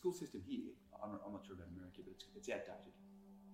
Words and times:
school 0.00 0.12
system 0.12 0.40
here, 0.46 0.72
I'm, 1.02 1.10
I'm 1.26 1.32
not 1.32 1.44
sure 1.46 1.54
about 1.54 1.68
America, 1.76 2.00
but 2.04 2.12
it's, 2.14 2.24
it's 2.34 2.48
outdated. 2.48 2.92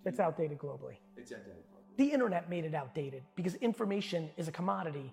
It's 0.04 0.20
outdated 0.20 0.58
globally. 0.58 0.96
It's 1.16 1.32
outdated. 1.32 1.65
Probably. 1.69 1.84
The 1.96 2.12
internet 2.12 2.48
made 2.48 2.65
it 2.65 2.74
outdated 2.74 3.22
because 3.34 3.56
information 3.56 4.30
is 4.37 4.46
a 4.46 4.53
commodity 4.53 5.12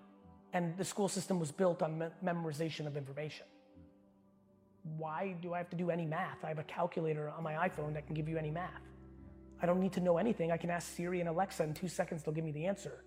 and 0.52 0.76
the 0.78 0.84
school 0.84 1.08
system 1.08 1.40
was 1.40 1.50
built 1.50 1.82
on 1.82 1.98
me- 1.98 2.06
memorization 2.24 2.86
of 2.86 2.96
information. 2.96 3.46
Why 4.96 5.34
do 5.42 5.54
I 5.54 5.58
have 5.58 5.70
to 5.70 5.76
do 5.76 5.90
any 5.90 6.06
math? 6.06 6.44
I 6.44 6.48
have 6.48 6.60
a 6.60 6.64
calculator 6.64 7.28
on 7.28 7.42
my 7.42 7.54
iPhone 7.54 7.94
that 7.94 8.06
can 8.06 8.14
give 8.14 8.28
you 8.28 8.38
any 8.38 8.52
math. 8.52 8.82
I 9.60 9.66
don't 9.66 9.80
need 9.80 9.92
to 9.94 10.00
know 10.00 10.18
anything. 10.18 10.52
I 10.52 10.56
can 10.56 10.70
ask 10.70 10.94
Siri 10.94 11.18
and 11.20 11.28
Alexa 11.28 11.64
in 11.64 11.74
two 11.74 11.88
seconds, 11.88 12.22
they'll 12.22 12.34
give 12.34 12.44
me 12.44 12.52
the 12.52 12.66
answer. 12.66 13.02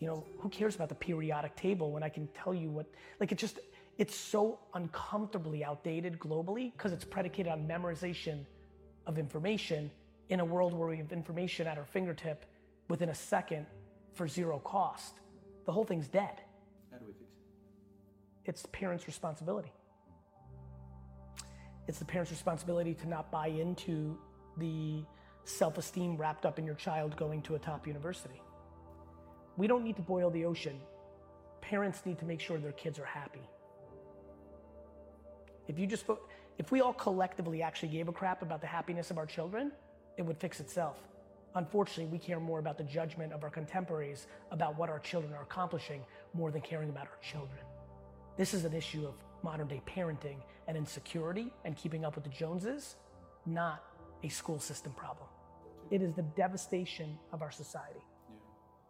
You 0.00 0.08
know, 0.08 0.26
who 0.40 0.48
cares 0.48 0.74
about 0.74 0.88
the 0.88 0.96
periodic 0.96 1.54
table 1.54 1.92
when 1.92 2.02
I 2.02 2.08
can 2.08 2.26
tell 2.42 2.52
you 2.52 2.70
what, 2.70 2.86
like 3.20 3.30
it 3.30 3.38
just, 3.38 3.60
it's 3.98 4.16
so 4.16 4.58
uncomfortably 4.74 5.64
outdated 5.64 6.18
globally 6.18 6.72
because 6.72 6.92
it's 6.92 7.04
predicated 7.04 7.52
on 7.52 7.66
memorization 7.66 8.44
of 9.06 9.18
information 9.18 9.90
in 10.28 10.40
a 10.40 10.44
world 10.44 10.72
where 10.72 10.88
we 10.88 10.96
have 10.96 11.12
information 11.12 11.66
at 11.66 11.76
our 11.76 11.84
fingertip 11.84 12.46
within 12.88 13.10
a 13.10 13.14
second 13.14 13.66
for 14.14 14.26
zero 14.26 14.58
cost. 14.58 15.14
The 15.66 15.72
whole 15.72 15.84
thing's 15.84 16.08
dead. 16.08 16.40
How 16.90 16.98
do 16.98 17.04
we 17.06 17.12
fix 17.12 17.24
it? 18.44 18.48
It's 18.50 18.66
parents' 18.72 19.06
responsibility. 19.06 19.72
It's 21.86 21.98
the 21.98 22.04
parents' 22.04 22.30
responsibility 22.30 22.94
to 22.94 23.08
not 23.08 23.30
buy 23.30 23.48
into 23.48 24.18
the 24.56 25.04
self 25.44 25.78
esteem 25.78 26.16
wrapped 26.16 26.46
up 26.46 26.58
in 26.58 26.64
your 26.64 26.74
child 26.76 27.16
going 27.16 27.42
to 27.42 27.56
a 27.56 27.58
top 27.58 27.86
university. 27.86 28.40
We 29.56 29.66
don't 29.66 29.84
need 29.84 29.96
to 29.96 30.02
boil 30.02 30.30
the 30.30 30.44
ocean. 30.44 30.80
Parents 31.60 32.06
need 32.06 32.18
to 32.20 32.24
make 32.24 32.40
sure 32.40 32.58
their 32.58 32.72
kids 32.72 32.98
are 32.98 33.04
happy. 33.04 33.42
If 35.72 35.78
you 35.78 35.86
just 35.86 36.04
if 36.58 36.70
we 36.70 36.82
all 36.82 36.92
collectively 36.92 37.62
actually 37.62 37.88
gave 37.88 38.08
a 38.08 38.12
crap 38.12 38.42
about 38.42 38.60
the 38.60 38.66
happiness 38.66 39.10
of 39.10 39.16
our 39.16 39.24
children, 39.24 39.72
it 40.18 40.22
would 40.22 40.36
fix 40.36 40.60
itself. 40.60 40.98
Unfortunately, 41.54 42.12
we 42.12 42.18
care 42.18 42.38
more 42.38 42.58
about 42.58 42.76
the 42.76 42.84
judgment 42.84 43.32
of 43.32 43.42
our 43.42 43.48
contemporaries 43.48 44.26
about 44.50 44.76
what 44.76 44.90
our 44.90 44.98
children 44.98 45.32
are 45.32 45.42
accomplishing 45.42 46.02
more 46.34 46.50
than 46.50 46.60
caring 46.60 46.90
about 46.90 47.06
our 47.06 47.18
children. 47.22 47.60
This 48.36 48.52
is 48.52 48.66
an 48.66 48.74
issue 48.74 49.06
of 49.06 49.14
modern 49.42 49.66
day 49.66 49.80
parenting 49.86 50.36
and 50.68 50.76
insecurity 50.76 51.50
and 51.64 51.74
keeping 51.74 52.04
up 52.04 52.16
with 52.16 52.24
the 52.24 52.30
Joneses, 52.30 52.96
not 53.46 53.82
a 54.22 54.28
school 54.28 54.60
system 54.60 54.92
problem. 54.92 55.28
It 55.90 56.02
is 56.02 56.12
the 56.12 56.22
devastation 56.36 57.18
of 57.32 57.40
our 57.40 57.50
society. 57.50 58.00
Yeah. 58.28 58.36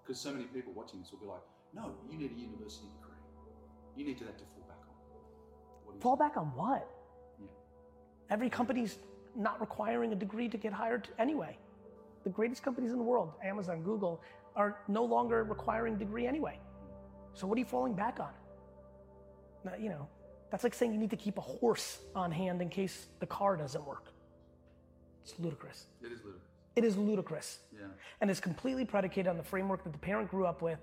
Because 0.02 0.20
so 0.20 0.32
many 0.32 0.44
people 0.46 0.72
watching 0.72 1.00
this 1.00 1.12
will 1.12 1.20
be 1.20 1.26
like, 1.26 1.42
no, 1.72 1.94
you 2.10 2.18
need 2.18 2.32
a 2.32 2.34
university 2.34 2.86
degree. 2.98 3.14
You 3.96 4.04
need 4.04 4.18
to 4.18 4.24
that 4.24 4.38
to 4.38 4.44
fall 6.00 6.16
back 6.16 6.36
on. 6.36 6.44
What 6.56 6.78
do 6.78 6.80
you 6.80 6.80
Fall 6.80 6.80
say? 6.80 6.80
back 6.80 6.80
on 6.80 6.80
what? 6.80 6.88
Yeah. 7.40 7.46
Every 8.34 8.50
company's 8.50 8.98
not 9.36 9.60
requiring 9.60 10.12
a 10.12 10.16
degree 10.16 10.48
to 10.48 10.56
get 10.56 10.72
hired 10.72 11.08
anyway. 11.18 11.56
The 12.24 12.30
greatest 12.30 12.62
companies 12.62 12.92
in 12.92 12.98
the 12.98 13.04
world, 13.04 13.32
Amazon, 13.42 13.82
Google, 13.82 14.20
are 14.54 14.78
no 14.88 15.04
longer 15.04 15.44
requiring 15.44 15.96
degree 15.96 16.26
anyway. 16.26 16.58
So 17.34 17.46
what 17.46 17.56
are 17.56 17.58
you 17.60 17.64
falling 17.64 17.94
back 17.94 18.20
on? 18.20 18.32
Now, 19.64 19.72
You 19.78 19.88
know, 19.88 20.08
that's 20.50 20.64
like 20.64 20.74
saying 20.74 20.92
you 20.92 20.98
need 20.98 21.10
to 21.10 21.16
keep 21.16 21.38
a 21.38 21.40
horse 21.40 21.98
on 22.14 22.30
hand 22.30 22.60
in 22.60 22.68
case 22.68 23.06
the 23.20 23.26
car 23.26 23.56
doesn't 23.56 23.84
work. 23.86 24.06
It's 25.24 25.34
ludicrous. 25.38 25.86
It 26.02 26.06
is 26.12 26.20
ludicrous. 26.22 26.42
It 26.76 26.84
is 26.84 26.96
ludicrous. 26.96 27.58
Yeah. 27.72 27.86
And 28.20 28.30
it's 28.30 28.40
completely 28.40 28.84
predicated 28.84 29.28
on 29.28 29.36
the 29.36 29.42
framework 29.42 29.84
that 29.84 29.92
the 29.92 29.98
parent 29.98 30.28
grew 30.30 30.46
up 30.46 30.60
with, 30.62 30.78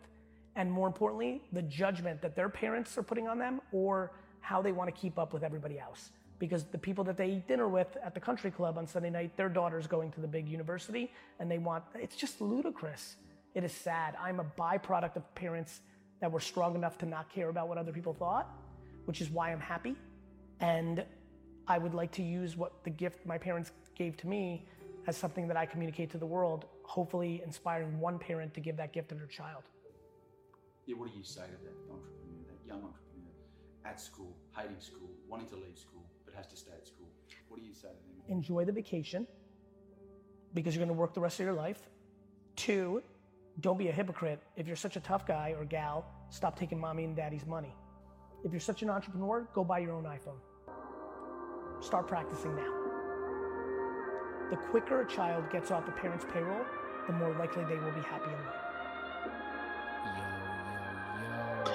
and 0.55 0.71
more 0.71 0.87
importantly, 0.87 1.41
the 1.53 1.61
judgment 1.61 2.21
that 2.21 2.35
their 2.35 2.49
parents 2.49 2.97
are 2.97 3.03
putting 3.03 3.27
on 3.27 3.37
them 3.37 3.61
or 3.71 4.11
how 4.41 4.61
they 4.61 4.71
want 4.71 4.93
to 4.93 5.01
keep 5.01 5.17
up 5.17 5.33
with 5.33 5.43
everybody 5.43 5.79
else. 5.79 6.11
Because 6.39 6.63
the 6.63 6.77
people 6.77 7.03
that 7.03 7.17
they 7.17 7.31
eat 7.31 7.47
dinner 7.47 7.67
with 7.67 7.97
at 8.03 8.13
the 8.13 8.19
country 8.19 8.49
club 8.49 8.77
on 8.77 8.87
Sunday 8.87 9.09
night, 9.09 9.35
their 9.35 9.49
daughter's 9.49 9.87
going 9.87 10.11
to 10.11 10.21
the 10.21 10.27
big 10.27 10.47
university 10.47 11.11
and 11.39 11.51
they 11.51 11.57
want, 11.57 11.83
it's 11.95 12.15
just 12.15 12.39
ludicrous. 12.39 13.17
It 13.55 13.63
is 13.63 13.73
sad. 13.73 14.15
I'm 14.21 14.39
a 14.39 14.45
byproduct 14.57 15.17
of 15.17 15.35
parents 15.35 15.81
that 16.21 16.31
were 16.31 16.39
strong 16.39 16.75
enough 16.75 16.97
to 16.99 17.05
not 17.05 17.29
care 17.33 17.49
about 17.49 17.67
what 17.67 17.77
other 17.77 17.91
people 17.91 18.13
thought, 18.13 18.49
which 19.05 19.21
is 19.21 19.29
why 19.29 19.51
I'm 19.51 19.59
happy. 19.59 19.95
And 20.59 21.03
I 21.67 21.77
would 21.77 21.93
like 21.93 22.11
to 22.13 22.23
use 22.23 22.55
what 22.55 22.83
the 22.83 22.89
gift 22.89 23.25
my 23.25 23.37
parents 23.37 23.71
gave 23.95 24.17
to 24.17 24.27
me 24.27 24.65
as 25.07 25.17
something 25.17 25.47
that 25.47 25.57
I 25.57 25.65
communicate 25.65 26.09
to 26.11 26.17
the 26.17 26.25
world, 26.25 26.65
hopefully 26.83 27.41
inspiring 27.45 27.99
one 27.99 28.19
parent 28.19 28.53
to 28.53 28.59
give 28.59 28.77
that 28.77 28.93
gift 28.93 29.09
to 29.09 29.15
their 29.15 29.27
child. 29.27 29.63
Yeah, 30.85 30.95
what 30.95 31.11
do 31.11 31.17
you 31.17 31.23
say 31.23 31.41
to 31.41 31.63
that 31.63 31.75
entrepreneur, 31.91 32.45
that 32.47 32.67
young 32.67 32.77
entrepreneur 32.77 33.08
at 33.89 33.99
school, 33.99 34.35
hating 34.55 34.79
school, 34.79 35.09
wanting 35.27 35.47
to 35.47 35.55
leave 35.55 35.77
school, 35.77 36.03
but 36.25 36.33
has 36.35 36.47
to 36.47 36.55
stay 36.55 36.71
at 36.77 36.87
school? 36.87 37.07
What 37.47 37.59
do 37.59 37.65
you 37.65 37.73
say 37.73 37.89
to 37.89 37.93
them? 37.93 38.37
Enjoy 38.37 38.63
the 38.63 38.71
vacation 38.71 39.25
because 40.53 40.75
you're 40.75 40.85
going 40.85 40.95
to 40.95 40.99
work 40.99 41.13
the 41.13 41.19
rest 41.19 41.39
of 41.39 41.45
your 41.45 41.55
life. 41.55 41.89
Two, 42.55 43.01
don't 43.61 43.77
be 43.77 43.87
a 43.87 43.91
hypocrite. 43.91 44.41
If 44.55 44.67
you're 44.67 44.75
such 44.75 44.95
a 44.95 44.99
tough 44.99 45.25
guy 45.25 45.55
or 45.57 45.65
gal, 45.65 46.05
stop 46.29 46.57
taking 46.57 46.79
mommy 46.79 47.03
and 47.05 47.15
daddy's 47.15 47.45
money. 47.45 47.75
If 48.43 48.51
you're 48.51 48.59
such 48.59 48.83
an 48.83 48.89
entrepreneur, 48.89 49.47
go 49.53 49.63
buy 49.63 49.79
your 49.79 49.93
own 49.93 50.03
iPhone. 50.03 50.39
Start 51.81 52.07
practicing 52.07 52.55
now. 52.55 52.73
The 54.51 54.57
quicker 54.57 55.01
a 55.01 55.07
child 55.07 55.49
gets 55.51 55.71
off 55.71 55.85
the 55.85 55.91
parent's 55.91 56.25
payroll, 56.31 56.65
the 57.07 57.13
more 57.13 57.35
likely 57.37 57.63
they 57.65 57.77
will 57.77 57.91
be 57.91 58.01
happy 58.01 58.31
in 58.31 58.45
life. 58.45 58.65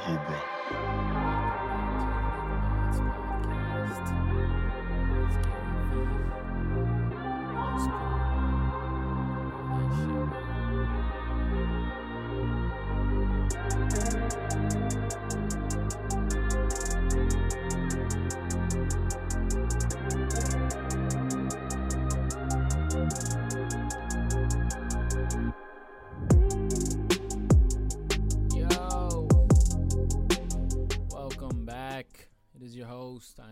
Yo, 0.06 0.12
yo, 0.12 0.30
yo. 0.30 0.53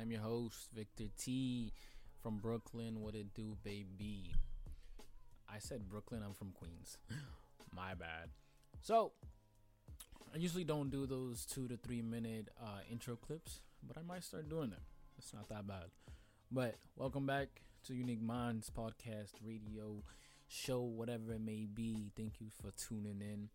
Host. 0.02 0.08
I 0.08 0.08
am 0.08 0.10
your 0.10 0.20
host, 0.20 0.68
Victor 0.74 1.04
T 1.18 1.72
from 2.22 2.38
Brooklyn. 2.38 3.00
What 3.00 3.14
it 3.14 3.34
do, 3.34 3.56
baby? 3.62 4.32
I 5.48 5.58
said 5.58 5.88
Brooklyn. 5.88 6.22
I'm 6.24 6.34
from 6.34 6.52
Queens. 6.52 6.98
My 7.74 7.94
bad. 7.94 8.30
So, 8.82 9.12
I 10.34 10.38
usually 10.38 10.64
don't 10.64 10.91
do 10.91 11.06
those 11.06 11.46
two 11.46 11.68
to 11.68 11.76
three 11.76 12.02
minute 12.02 12.48
uh, 12.60 12.80
intro 12.91 13.16
clips, 13.16 13.60
but 13.82 13.96
I 13.96 14.02
might 14.02 14.24
start 14.24 14.48
doing 14.48 14.70
them. 14.70 14.80
It's 15.18 15.32
not 15.32 15.48
that 15.48 15.66
bad. 15.66 15.86
But 16.50 16.76
welcome 16.96 17.26
back 17.26 17.48
to 17.86 17.94
Unique 17.94 18.22
Minds 18.22 18.70
podcast, 18.70 19.32
radio, 19.44 20.02
show, 20.48 20.80
whatever 20.80 21.32
it 21.32 21.41
may 21.41 21.66
be. 21.72 22.10
Thank 22.16 22.41
you 22.41 22.48
for 22.50 22.70
tuning 22.72 23.20
in 23.20 23.48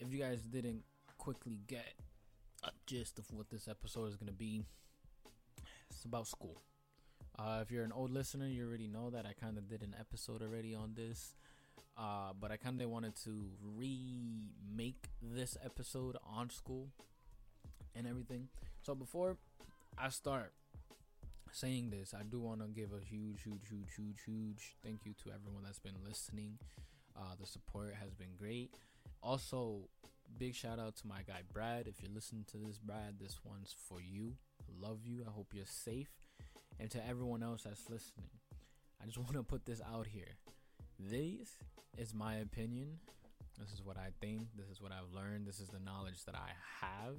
if 0.00 0.12
you 0.12 0.20
guys 0.20 0.40
didn't 0.42 0.82
quickly 1.18 1.60
get 1.66 1.94
a 2.62 2.70
gist 2.86 3.18
of 3.18 3.26
what 3.32 3.50
this 3.50 3.68
episode 3.68 4.08
is 4.08 4.16
going 4.16 4.28
to 4.28 4.32
be, 4.32 4.64
it's 6.00 6.06
about 6.06 6.26
school. 6.26 6.56
Uh, 7.38 7.58
if 7.60 7.70
you're 7.70 7.84
an 7.84 7.92
old 7.92 8.10
listener, 8.10 8.46
you 8.46 8.66
already 8.66 8.88
know 8.88 9.10
that 9.10 9.26
I 9.26 9.34
kind 9.38 9.58
of 9.58 9.68
did 9.68 9.82
an 9.82 9.94
episode 10.00 10.40
already 10.40 10.74
on 10.74 10.94
this. 10.96 11.34
Uh, 11.94 12.32
but 12.40 12.50
I 12.50 12.56
kind 12.56 12.80
of 12.80 12.88
wanted 12.88 13.16
to 13.24 13.50
remake 13.76 15.10
this 15.20 15.58
episode 15.62 16.16
on 16.26 16.48
school 16.48 16.88
and 17.94 18.06
everything. 18.06 18.48
So 18.80 18.94
before 18.94 19.36
I 19.98 20.08
start 20.08 20.54
saying 21.52 21.90
this, 21.90 22.14
I 22.18 22.22
do 22.22 22.40
want 22.40 22.62
to 22.62 22.68
give 22.68 22.92
a 22.94 23.04
huge, 23.04 23.42
huge, 23.42 23.68
huge, 23.68 23.94
huge, 23.94 24.24
huge 24.24 24.76
thank 24.82 25.04
you 25.04 25.12
to 25.22 25.34
everyone 25.34 25.64
that's 25.64 25.78
been 25.78 26.00
listening. 26.08 26.56
Uh, 27.14 27.34
the 27.38 27.46
support 27.46 27.92
has 28.00 28.14
been 28.14 28.36
great. 28.38 28.70
Also, 29.22 29.80
big 30.38 30.54
shout 30.54 30.78
out 30.78 30.96
to 30.96 31.06
my 31.06 31.20
guy 31.26 31.42
Brad. 31.52 31.86
If 31.86 32.00
you're 32.00 32.14
listening 32.14 32.46
to 32.52 32.56
this, 32.56 32.78
Brad, 32.78 33.18
this 33.20 33.38
one's 33.44 33.76
for 33.86 34.00
you. 34.00 34.36
Love 34.80 35.00
you. 35.04 35.24
I 35.26 35.30
hope 35.30 35.52
you're 35.54 35.64
safe. 35.66 36.10
And 36.78 36.90
to 36.90 37.06
everyone 37.06 37.42
else 37.42 37.62
that's 37.64 37.88
listening, 37.90 38.30
I 39.02 39.06
just 39.06 39.18
want 39.18 39.32
to 39.32 39.42
put 39.42 39.66
this 39.66 39.80
out 39.94 40.06
here. 40.06 40.36
This 40.98 41.56
is 41.96 42.14
my 42.14 42.36
opinion. 42.36 42.98
This 43.58 43.72
is 43.72 43.82
what 43.84 43.96
I 43.96 44.08
think. 44.20 44.48
This 44.56 44.68
is 44.68 44.80
what 44.80 44.92
I've 44.92 45.14
learned. 45.14 45.46
This 45.46 45.60
is 45.60 45.68
the 45.68 45.80
knowledge 45.80 46.24
that 46.24 46.34
I 46.34 46.50
have. 46.80 47.16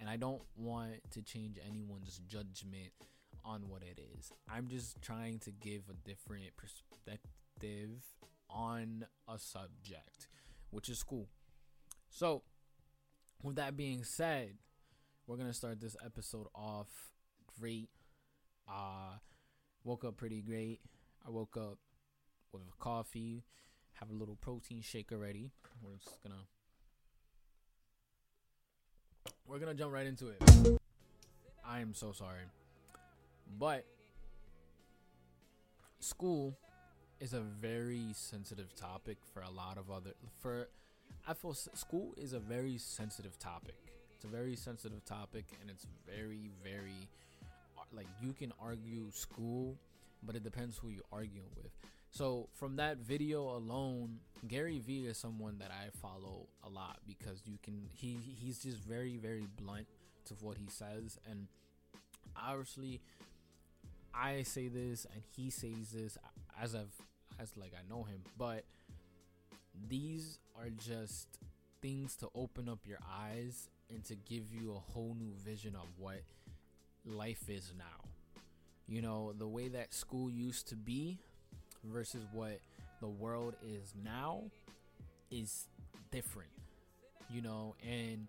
And 0.00 0.08
I 0.08 0.16
don't 0.16 0.42
want 0.56 0.94
to 1.12 1.22
change 1.22 1.58
anyone's 1.68 2.20
judgment 2.26 2.92
on 3.44 3.68
what 3.68 3.82
it 3.82 4.00
is. 4.16 4.32
I'm 4.48 4.68
just 4.68 5.00
trying 5.02 5.38
to 5.40 5.50
give 5.50 5.82
a 5.88 6.08
different 6.08 6.56
perspective 6.56 8.02
on 8.48 9.06
a 9.28 9.38
subject, 9.38 10.28
which 10.70 10.88
is 10.88 11.02
cool. 11.02 11.28
So, 12.10 12.42
with 13.42 13.56
that 13.56 13.76
being 13.76 14.04
said, 14.04 14.54
we're 15.30 15.36
gonna 15.36 15.52
start 15.52 15.80
this 15.80 15.94
episode 16.04 16.48
off 16.56 16.88
great. 17.60 17.88
Uh 18.68 19.14
woke 19.84 20.04
up 20.04 20.16
pretty 20.16 20.42
great. 20.42 20.80
I 21.24 21.30
woke 21.30 21.56
up 21.56 21.78
with 22.52 22.62
coffee, 22.80 23.44
have 24.00 24.10
a 24.10 24.12
little 24.12 24.34
protein 24.34 24.82
shake 24.82 25.12
already. 25.12 25.52
We're 25.84 25.94
just 25.98 26.20
gonna 26.24 26.42
we're 29.46 29.60
gonna 29.60 29.74
jump 29.74 29.92
right 29.92 30.04
into 30.04 30.30
it. 30.30 30.80
I 31.64 31.78
am 31.78 31.94
so 31.94 32.10
sorry, 32.10 32.46
but 33.56 33.86
school 36.00 36.58
is 37.20 37.34
a 37.34 37.40
very 37.40 38.08
sensitive 38.14 38.74
topic 38.74 39.18
for 39.32 39.42
a 39.42 39.50
lot 39.50 39.78
of 39.78 39.92
other 39.92 40.10
for 40.40 40.70
I 41.28 41.34
feel 41.34 41.54
school 41.54 42.14
is 42.16 42.32
a 42.32 42.40
very 42.40 42.78
sensitive 42.78 43.38
topic. 43.38 43.89
It's 44.20 44.26
a 44.26 44.36
very 44.36 44.54
sensitive 44.54 45.02
topic 45.06 45.46
and 45.62 45.70
it's 45.70 45.86
very 46.06 46.50
very 46.62 47.08
like 47.90 48.06
you 48.20 48.34
can 48.34 48.52
argue 48.60 49.10
school, 49.12 49.78
but 50.22 50.36
it 50.36 50.44
depends 50.44 50.76
who 50.76 50.90
you're 50.90 51.02
arguing 51.10 51.48
with. 51.56 51.70
So 52.10 52.50
from 52.52 52.76
that 52.76 52.98
video 52.98 53.48
alone, 53.48 54.18
Gary 54.46 54.78
Vee 54.78 55.06
is 55.06 55.16
someone 55.16 55.56
that 55.60 55.70
I 55.70 55.88
follow 56.02 56.48
a 56.62 56.68
lot 56.68 56.98
because 57.08 57.40
you 57.46 57.56
can 57.62 57.88
he 57.94 58.18
he's 58.22 58.58
just 58.58 58.76
very 58.76 59.16
very 59.16 59.46
blunt 59.56 59.86
to 60.26 60.34
what 60.42 60.58
he 60.58 60.66
says 60.68 61.18
and 61.26 61.46
obviously 62.36 63.00
I 64.14 64.42
say 64.42 64.68
this 64.68 65.06
and 65.10 65.22
he 65.34 65.48
says 65.48 65.92
this 65.94 66.18
as 66.60 66.74
I've 66.74 66.92
as 67.40 67.56
like 67.56 67.72
I 67.74 67.88
know 67.88 68.02
him, 68.02 68.20
but 68.36 68.64
these 69.88 70.40
are 70.58 70.68
just 70.68 71.38
things 71.82 72.16
to 72.16 72.28
open 72.34 72.68
up 72.68 72.80
your 72.86 72.98
eyes 73.08 73.68
and 73.88 74.04
to 74.04 74.14
give 74.14 74.52
you 74.52 74.72
a 74.72 74.92
whole 74.92 75.14
new 75.18 75.32
vision 75.44 75.74
of 75.74 75.88
what 75.98 76.22
life 77.04 77.48
is 77.48 77.72
now. 77.76 78.08
You 78.88 79.02
know, 79.02 79.32
the 79.36 79.46
way 79.46 79.68
that 79.68 79.94
school 79.94 80.30
used 80.30 80.68
to 80.68 80.76
be 80.76 81.18
versus 81.84 82.22
what 82.32 82.60
the 83.00 83.08
world 83.08 83.54
is 83.62 83.94
now 84.04 84.42
is 85.30 85.66
different. 86.10 86.50
You 87.28 87.42
know, 87.42 87.74
and 87.88 88.26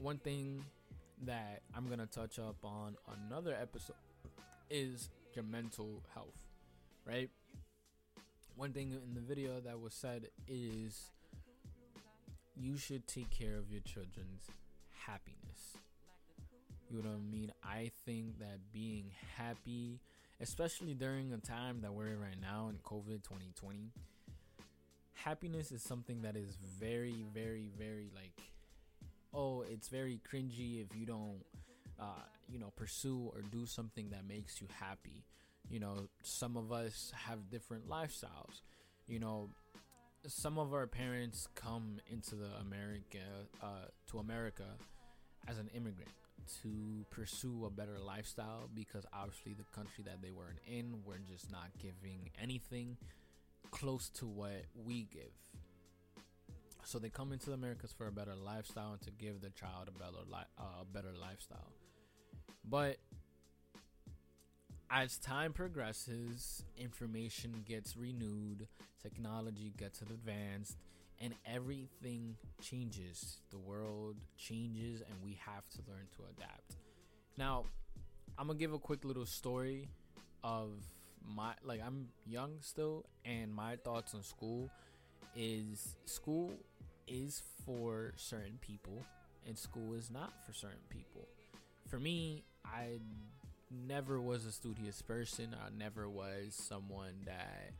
one 0.00 0.18
thing 0.18 0.64
that 1.24 1.62
I'm 1.76 1.86
going 1.86 1.98
to 1.98 2.06
touch 2.06 2.38
up 2.38 2.56
on 2.64 2.96
another 3.26 3.54
episode 3.60 3.96
is 4.70 5.10
your 5.34 5.44
mental 5.44 6.02
health, 6.14 6.42
right? 7.06 7.30
One 8.56 8.72
thing 8.72 8.92
in 8.92 9.14
the 9.14 9.20
video 9.20 9.60
that 9.60 9.80
was 9.80 9.92
said 9.92 10.28
is 10.48 11.10
you 12.58 12.76
should 12.76 13.06
take 13.06 13.30
care 13.30 13.56
of 13.56 13.70
your 13.70 13.80
children's 13.82 14.48
happiness. 15.06 15.76
You 16.90 17.02
know 17.02 17.10
what 17.10 17.16
I 17.16 17.30
mean? 17.30 17.52
I 17.64 17.90
think 18.04 18.38
that 18.38 18.58
being 18.72 19.10
happy, 19.36 19.98
especially 20.40 20.94
during 20.94 21.32
a 21.32 21.38
time 21.38 21.80
that 21.82 21.92
we're 21.92 22.08
in 22.08 22.20
right 22.20 22.40
now 22.40 22.68
in 22.70 22.76
COVID 22.76 23.22
2020, 23.24 23.90
happiness 25.14 25.72
is 25.72 25.82
something 25.82 26.22
that 26.22 26.36
is 26.36 26.56
very, 26.78 27.24
very, 27.34 27.70
very 27.78 28.08
like, 28.14 28.40
oh, 29.34 29.64
it's 29.68 29.88
very 29.88 30.20
cringy 30.32 30.80
if 30.80 30.96
you 30.96 31.04
don't, 31.04 31.40
uh, 32.00 32.22
you 32.48 32.58
know, 32.58 32.72
pursue 32.76 33.30
or 33.34 33.42
do 33.50 33.66
something 33.66 34.10
that 34.10 34.26
makes 34.26 34.60
you 34.60 34.68
happy. 34.80 35.24
You 35.68 35.80
know, 35.80 36.08
some 36.22 36.56
of 36.56 36.70
us 36.70 37.12
have 37.26 37.50
different 37.50 37.88
lifestyles. 37.88 38.60
You 39.08 39.18
know, 39.18 39.50
some 40.26 40.58
of 40.58 40.74
our 40.74 40.86
parents 40.86 41.48
come 41.54 41.98
into 42.10 42.34
the 42.34 42.48
America 42.60 43.18
uh, 43.62 43.86
to 44.10 44.18
America 44.18 44.64
as 45.48 45.58
an 45.58 45.68
immigrant 45.74 46.10
to 46.62 47.04
pursue 47.10 47.64
a 47.64 47.70
better 47.70 47.98
lifestyle 47.98 48.68
because 48.74 49.04
obviously 49.12 49.54
the 49.54 49.64
country 49.74 50.04
that 50.04 50.22
they 50.22 50.30
were 50.30 50.54
in 50.66 50.96
were 51.04 51.18
just 51.18 51.50
not 51.50 51.70
giving 51.78 52.30
anything 52.40 52.96
close 53.70 54.08
to 54.10 54.26
what 54.26 54.64
we 54.74 55.08
give. 55.12 55.32
So 56.84 56.98
they 56.98 57.08
come 57.08 57.32
into 57.32 57.46
the 57.46 57.54
Americas 57.54 57.92
for 57.92 58.06
a 58.06 58.12
better 58.12 58.34
lifestyle 58.34 58.92
and 58.92 59.00
to 59.02 59.10
give 59.10 59.40
their 59.40 59.50
child 59.50 59.88
a 59.88 59.98
better 59.98 60.22
li- 60.26 60.52
uh, 60.58 60.82
a 60.82 60.84
better 60.84 61.12
lifestyle. 61.20 61.72
But 62.68 62.98
as 64.90 65.18
time 65.18 65.52
progresses, 65.52 66.64
information 66.78 67.64
gets 67.66 67.96
renewed, 67.96 68.68
technology 69.02 69.72
gets 69.76 70.00
advanced, 70.00 70.76
and 71.20 71.34
everything 71.46 72.36
changes. 72.60 73.38
The 73.50 73.58
world 73.58 74.16
changes, 74.36 75.00
and 75.00 75.16
we 75.24 75.38
have 75.44 75.68
to 75.70 75.78
learn 75.88 76.06
to 76.16 76.22
adapt. 76.36 76.76
Now, 77.36 77.64
I'm 78.38 78.46
gonna 78.46 78.58
give 78.58 78.72
a 78.72 78.78
quick 78.78 79.04
little 79.04 79.26
story 79.26 79.88
of 80.44 80.70
my 81.26 81.54
like 81.64 81.80
I'm 81.84 82.08
young 82.26 82.58
still, 82.60 83.06
and 83.24 83.52
my 83.52 83.76
thoughts 83.76 84.14
on 84.14 84.22
school 84.22 84.70
is 85.34 85.96
school 86.04 86.52
is 87.08 87.42
for 87.64 88.12
certain 88.16 88.58
people, 88.60 89.04
and 89.46 89.58
school 89.58 89.94
is 89.94 90.10
not 90.10 90.32
for 90.46 90.52
certain 90.52 90.86
people. 90.90 91.26
For 91.88 91.98
me, 91.98 92.44
I 92.64 92.98
never 93.70 94.20
was 94.20 94.44
a 94.44 94.52
studious 94.52 95.02
person. 95.02 95.54
I 95.54 95.68
never 95.76 96.08
was 96.08 96.54
someone 96.54 97.14
that 97.26 97.72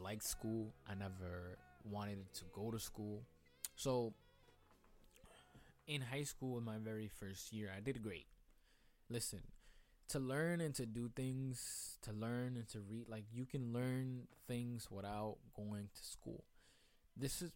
liked 0.00 0.24
school. 0.24 0.74
I 0.88 0.94
never 0.94 1.58
wanted 1.84 2.32
to 2.34 2.44
go 2.52 2.70
to 2.70 2.78
school. 2.78 3.22
So 3.76 4.14
in 5.86 6.00
high 6.00 6.22
school 6.22 6.58
in 6.58 6.64
my 6.64 6.78
very 6.78 7.08
first 7.08 7.52
year, 7.52 7.70
I 7.76 7.80
did 7.80 8.02
great. 8.02 8.26
Listen, 9.10 9.40
to 10.08 10.18
learn 10.18 10.60
and 10.60 10.74
to 10.74 10.86
do 10.86 11.10
things, 11.14 11.98
to 12.02 12.12
learn 12.12 12.56
and 12.56 12.68
to 12.68 12.80
read, 12.80 13.08
like 13.08 13.24
you 13.32 13.44
can 13.46 13.72
learn 13.72 14.22
things 14.46 14.90
without 14.90 15.36
going 15.56 15.88
to 15.94 16.04
school. 16.04 16.44
This 17.16 17.42
is 17.42 17.52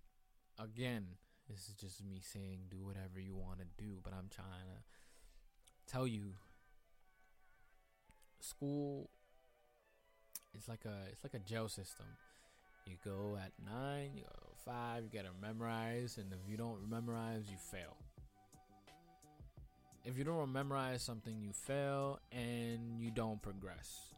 again, 0.58 1.06
this 1.48 1.68
is 1.68 1.74
just 1.74 2.04
me 2.04 2.20
saying 2.22 2.60
do 2.70 2.84
whatever 2.84 3.20
you 3.20 3.34
want 3.34 3.60
to 3.60 3.66
do, 3.82 3.98
but 4.02 4.12
I'm 4.12 4.28
trying 4.34 4.66
to 4.66 5.92
tell 5.92 6.06
you 6.06 6.34
school 8.48 9.10
it's 10.54 10.68
like 10.68 10.84
a 10.84 11.10
it's 11.12 11.22
like 11.22 11.34
a 11.34 11.38
jail 11.38 11.68
system. 11.68 12.06
You 12.86 12.96
go 13.04 13.38
at 13.38 13.52
nine, 13.64 14.10
you 14.16 14.22
go 14.22 14.48
five, 14.64 15.04
you 15.04 15.10
gotta 15.12 15.34
memorize, 15.40 16.18
and 16.18 16.32
if 16.32 16.50
you 16.50 16.56
don't 16.56 16.88
memorize, 16.90 17.44
you 17.50 17.56
fail. 17.56 17.96
If 20.04 20.16
you 20.16 20.24
don't 20.24 20.52
memorize 20.52 21.02
something, 21.02 21.38
you 21.40 21.52
fail 21.52 22.18
and 22.32 22.98
you 22.98 23.10
don't 23.10 23.40
progress. 23.42 24.14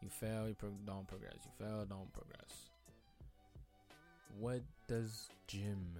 You 0.00 0.08
fail, 0.08 0.48
you 0.48 0.54
pro- 0.54 0.70
don't 0.86 1.08
progress. 1.08 1.34
You 1.44 1.66
fail, 1.66 1.84
don't 1.88 2.12
progress. 2.12 2.70
What 4.38 4.60
does 4.86 5.28
gym 5.48 5.98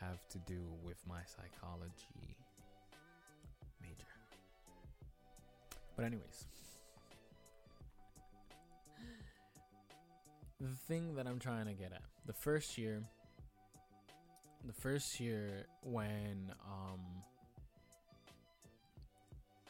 have 0.00 0.26
to 0.28 0.38
do 0.46 0.60
with 0.84 0.96
my 1.08 1.20
psychology 1.26 2.36
major? 3.82 4.14
But 5.96 6.04
anyways, 6.04 6.46
the 10.60 10.74
thing 10.86 11.14
that 11.14 11.26
I'm 11.26 11.38
trying 11.38 11.66
to 11.66 11.72
get 11.72 11.92
at, 11.92 12.02
the 12.26 12.32
first 12.32 12.78
year, 12.78 13.02
the 14.66 14.72
first 14.72 15.20
year 15.20 15.66
when 15.82 16.52
um 16.66 17.00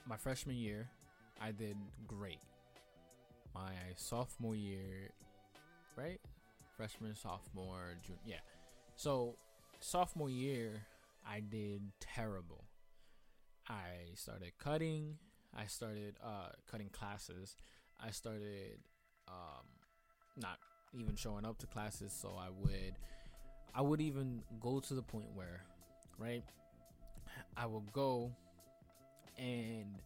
my 0.08 0.16
freshman 0.16 0.56
year, 0.56 0.88
I 1.40 1.50
did 1.52 1.76
great. 2.06 2.40
My 3.54 3.72
sophomore 3.96 4.56
year, 4.56 5.10
right? 5.96 6.20
Freshman, 6.76 7.14
sophomore, 7.14 7.96
June, 8.06 8.16
yeah. 8.24 8.36
So 8.96 9.36
sophomore 9.80 10.30
year, 10.30 10.86
I 11.28 11.40
did 11.40 11.82
terrible. 12.00 12.64
I 13.68 14.14
started 14.14 14.52
cutting. 14.58 15.18
I 15.56 15.66
started 15.66 16.16
uh, 16.24 16.50
cutting 16.70 16.88
classes. 16.88 17.56
I 18.00 18.10
started 18.10 18.78
um, 19.28 19.66
not 20.36 20.58
even 20.94 21.16
showing 21.16 21.44
up 21.44 21.58
to 21.58 21.66
classes. 21.66 22.12
So 22.12 22.36
I 22.38 22.48
would, 22.50 22.94
I 23.74 23.82
would 23.82 24.00
even 24.00 24.42
go 24.60 24.80
to 24.80 24.94
the 24.94 25.02
point 25.02 25.28
where, 25.34 25.62
right, 26.18 26.44
I 27.56 27.66
would 27.66 27.92
go 27.92 28.30
and 29.36 29.98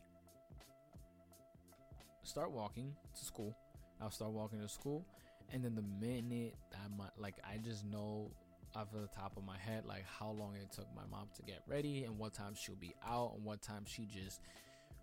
start 2.22 2.50
walking 2.50 2.94
to 3.18 3.24
school. 3.24 3.56
I'll 4.00 4.10
start 4.10 4.32
walking 4.32 4.60
to 4.60 4.68
school, 4.68 5.06
and 5.52 5.64
then 5.64 5.74
the 5.76 5.84
minute 6.04 6.56
that 6.72 6.90
my 6.98 7.04
like, 7.16 7.36
I 7.44 7.58
just 7.58 7.84
know 7.84 8.32
off 8.74 8.92
of 8.94 9.02
the 9.02 9.08
top 9.08 9.36
of 9.36 9.44
my 9.44 9.56
head 9.58 9.84
like 9.84 10.04
how 10.18 10.30
long 10.30 10.54
it 10.56 10.72
took 10.72 10.86
my 10.96 11.02
mom 11.10 11.28
to 11.36 11.42
get 11.42 11.60
ready 11.68 12.04
and 12.04 12.18
what 12.18 12.32
time 12.32 12.54
she'll 12.54 12.74
be 12.76 12.94
out 13.06 13.32
and 13.36 13.44
what 13.44 13.60
time 13.60 13.84
she 13.86 14.06
just 14.06 14.40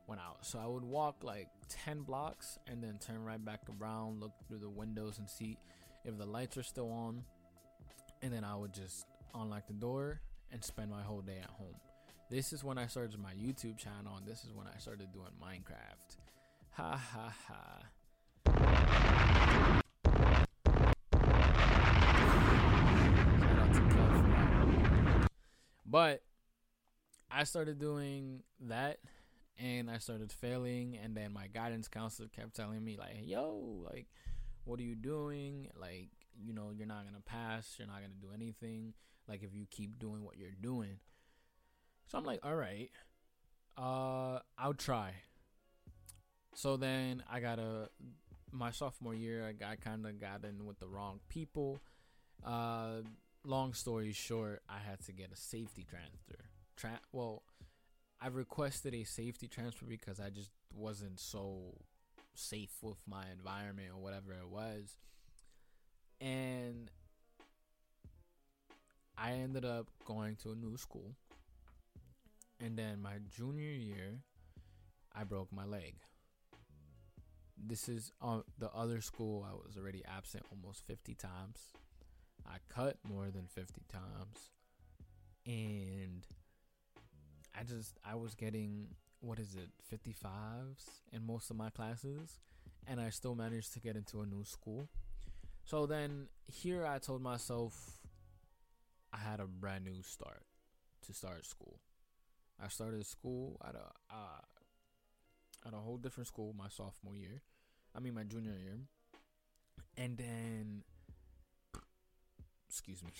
went 0.09 0.19
out. 0.19 0.37
So 0.41 0.59
I 0.59 0.65
would 0.65 0.83
walk 0.83 1.23
like 1.23 1.47
10 1.85 2.01
blocks 2.01 2.57
and 2.67 2.83
then 2.83 2.97
turn 2.97 3.23
right 3.23 3.43
back 3.43 3.61
around, 3.79 4.19
look 4.19 4.33
through 4.47 4.57
the 4.57 4.69
windows 4.69 5.19
and 5.19 5.29
see 5.29 5.57
if 6.03 6.17
the 6.17 6.25
lights 6.25 6.57
are 6.57 6.63
still 6.63 6.91
on. 6.91 7.23
And 8.23 8.33
then 8.33 8.43
I 8.43 8.55
would 8.55 8.73
just 8.73 9.05
unlock 9.35 9.67
the 9.67 9.73
door 9.73 10.19
and 10.51 10.63
spend 10.63 10.89
my 10.89 11.03
whole 11.03 11.21
day 11.21 11.37
at 11.41 11.49
home. 11.51 11.75
This 12.29 12.51
is 12.51 12.63
when 12.63 12.77
I 12.79 12.87
started 12.87 13.19
my 13.19 13.33
YouTube 13.33 13.77
channel 13.77 14.15
and 14.17 14.25
this 14.25 14.43
is 14.43 14.51
when 14.53 14.65
I 14.67 14.77
started 14.79 15.13
doing 15.13 15.29
Minecraft. 15.41 16.17
Ha 16.71 16.97
ha 16.97 17.33
ha. 17.47 17.83
But 25.85 26.21
I 27.31 27.43
started 27.43 27.79
doing 27.79 28.43
that 28.61 28.99
and 29.59 29.89
I 29.89 29.97
started 29.97 30.31
failing 30.31 30.97
and 31.01 31.15
then 31.15 31.33
my 31.33 31.47
guidance 31.47 31.87
counselor 31.87 32.29
kept 32.29 32.55
telling 32.55 32.83
me 32.83 32.97
like, 32.97 33.17
"Yo, 33.23 33.83
like 33.91 34.07
what 34.65 34.79
are 34.79 34.83
you 34.83 34.95
doing? 34.95 35.67
Like, 35.79 36.09
you 36.41 36.53
know, 36.53 36.71
you're 36.75 36.87
not 36.87 37.05
to 37.13 37.21
pass, 37.21 37.75
you're 37.77 37.87
not 37.87 38.01
to 38.01 38.27
do 38.27 38.33
anything 38.33 38.93
like 39.27 39.43
if 39.43 39.53
you 39.53 39.65
keep 39.69 39.99
doing 39.99 40.23
what 40.23 40.37
you're 40.37 40.49
doing." 40.61 40.99
So 42.07 42.17
I'm 42.17 42.23
like, 42.23 42.39
"All 42.43 42.55
right. 42.55 42.89
Uh, 43.77 44.39
I'll 44.57 44.73
try." 44.73 45.13
So 46.55 46.77
then 46.77 47.23
I 47.29 47.39
got 47.39 47.59
a 47.59 47.89
my 48.51 48.71
sophomore 48.71 49.13
year, 49.13 49.47
I 49.47 49.53
got 49.53 49.79
kind 49.81 50.05
of 50.05 50.19
got 50.19 50.43
in 50.43 50.65
with 50.65 50.79
the 50.79 50.87
wrong 50.87 51.19
people. 51.29 51.81
Uh, 52.43 53.01
long 53.45 53.73
story 53.73 54.11
short, 54.11 54.61
I 54.69 54.79
had 54.79 55.01
to 55.05 55.11
get 55.11 55.31
a 55.31 55.35
safety 55.35 55.85
transfer. 55.89 56.45
Tra- 56.75 57.01
well, 57.11 57.43
I 58.21 58.27
requested 58.27 58.93
a 58.93 59.03
safety 59.03 59.47
transfer 59.47 59.85
because 59.85 60.19
I 60.19 60.29
just 60.29 60.49
wasn't 60.73 61.19
so 61.19 61.75
safe 62.35 62.71
with 62.81 62.97
my 63.07 63.23
environment 63.31 63.89
or 63.93 64.01
whatever 64.01 64.33
it 64.33 64.49
was. 64.49 64.97
And 66.19 66.91
I 69.17 69.31
ended 69.31 69.63
up 69.63 69.87
going 70.05 70.35
to 70.37 70.51
a 70.51 70.55
new 70.55 70.77
school. 70.77 71.15
And 72.59 72.77
then 72.77 73.01
my 73.01 73.15
junior 73.29 73.71
year, 73.71 74.19
I 75.15 75.23
broke 75.23 75.51
my 75.53 75.65
leg. 75.65 75.95
This 77.57 77.87
is 77.87 78.11
uh, 78.21 78.41
the 78.57 78.69
other 78.71 78.99
school 79.01 79.47
I 79.49 79.53
was 79.53 79.77
already 79.77 80.03
absent 80.05 80.43
almost 80.51 80.85
50 80.87 81.15
times. 81.15 81.73
I 82.45 82.57
cut 82.67 82.97
more 83.07 83.29
than 83.29 83.47
50 83.47 83.81
times. 83.91 84.49
And 85.45 86.25
I 87.57 87.63
just 87.63 87.97
I 88.05 88.15
was 88.15 88.35
getting 88.35 88.87
what 89.21 89.39
is 89.39 89.55
it 89.55 89.69
55s 89.93 90.85
in 91.11 91.25
most 91.25 91.49
of 91.49 91.57
my 91.57 91.69
classes 91.69 92.39
and 92.87 92.99
I 92.99 93.09
still 93.09 93.35
managed 93.35 93.73
to 93.73 93.79
get 93.79 93.95
into 93.95 94.21
a 94.21 94.25
new 94.25 94.43
school. 94.43 94.87
So 95.65 95.85
then 95.85 96.27
here 96.47 96.85
I 96.85 96.99
told 96.99 97.21
myself 97.21 97.99
I 99.13 99.17
had 99.17 99.39
a 99.39 99.45
brand 99.45 99.85
new 99.85 100.01
start 100.01 100.43
to 101.05 101.13
start 101.13 101.45
school. 101.45 101.79
I 102.63 102.67
started 102.67 103.05
school 103.05 103.59
at 103.67 103.75
a 103.75 104.13
uh, 104.13 105.67
at 105.67 105.73
a 105.73 105.77
whole 105.77 105.97
different 105.97 106.27
school 106.27 106.53
my 106.57 106.69
sophomore 106.69 107.15
year. 107.15 107.41
I 107.95 107.99
mean 107.99 108.13
my 108.13 108.23
junior 108.23 108.55
year. 108.57 108.79
And 109.97 110.17
then 110.17 110.83
excuse 112.69 113.03
me. 113.03 113.11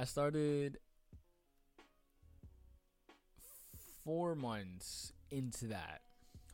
I 0.00 0.04
started 0.04 0.78
four 4.02 4.34
months 4.34 5.12
into 5.30 5.66
that. 5.66 6.00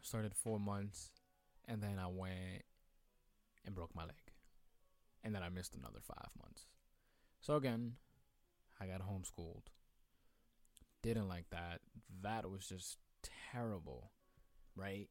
Started 0.03 0.35
four 0.35 0.59
months, 0.59 1.13
and 1.69 1.81
then 1.81 1.97
I 2.01 2.09
went 2.09 2.65
and 3.65 3.73
broke 3.73 3.95
my 3.95 4.03
leg, 4.03 4.33
and 5.23 5.33
then 5.33 5.45
I 5.45 5.49
missed 5.49 5.77
another 5.77 6.01
five 6.03 6.31
months. 6.43 6.67
So 7.41 7.55
again, 7.55 7.93
I 8.81 8.87
got 8.87 9.03
homeschooled. 9.03 9.67
Didn't 11.05 11.29
like 11.29 11.49
that. 11.51 11.83
That 12.23 12.51
was 12.51 12.67
just 12.67 12.99
terrible, 13.53 14.11
right? 14.75 15.09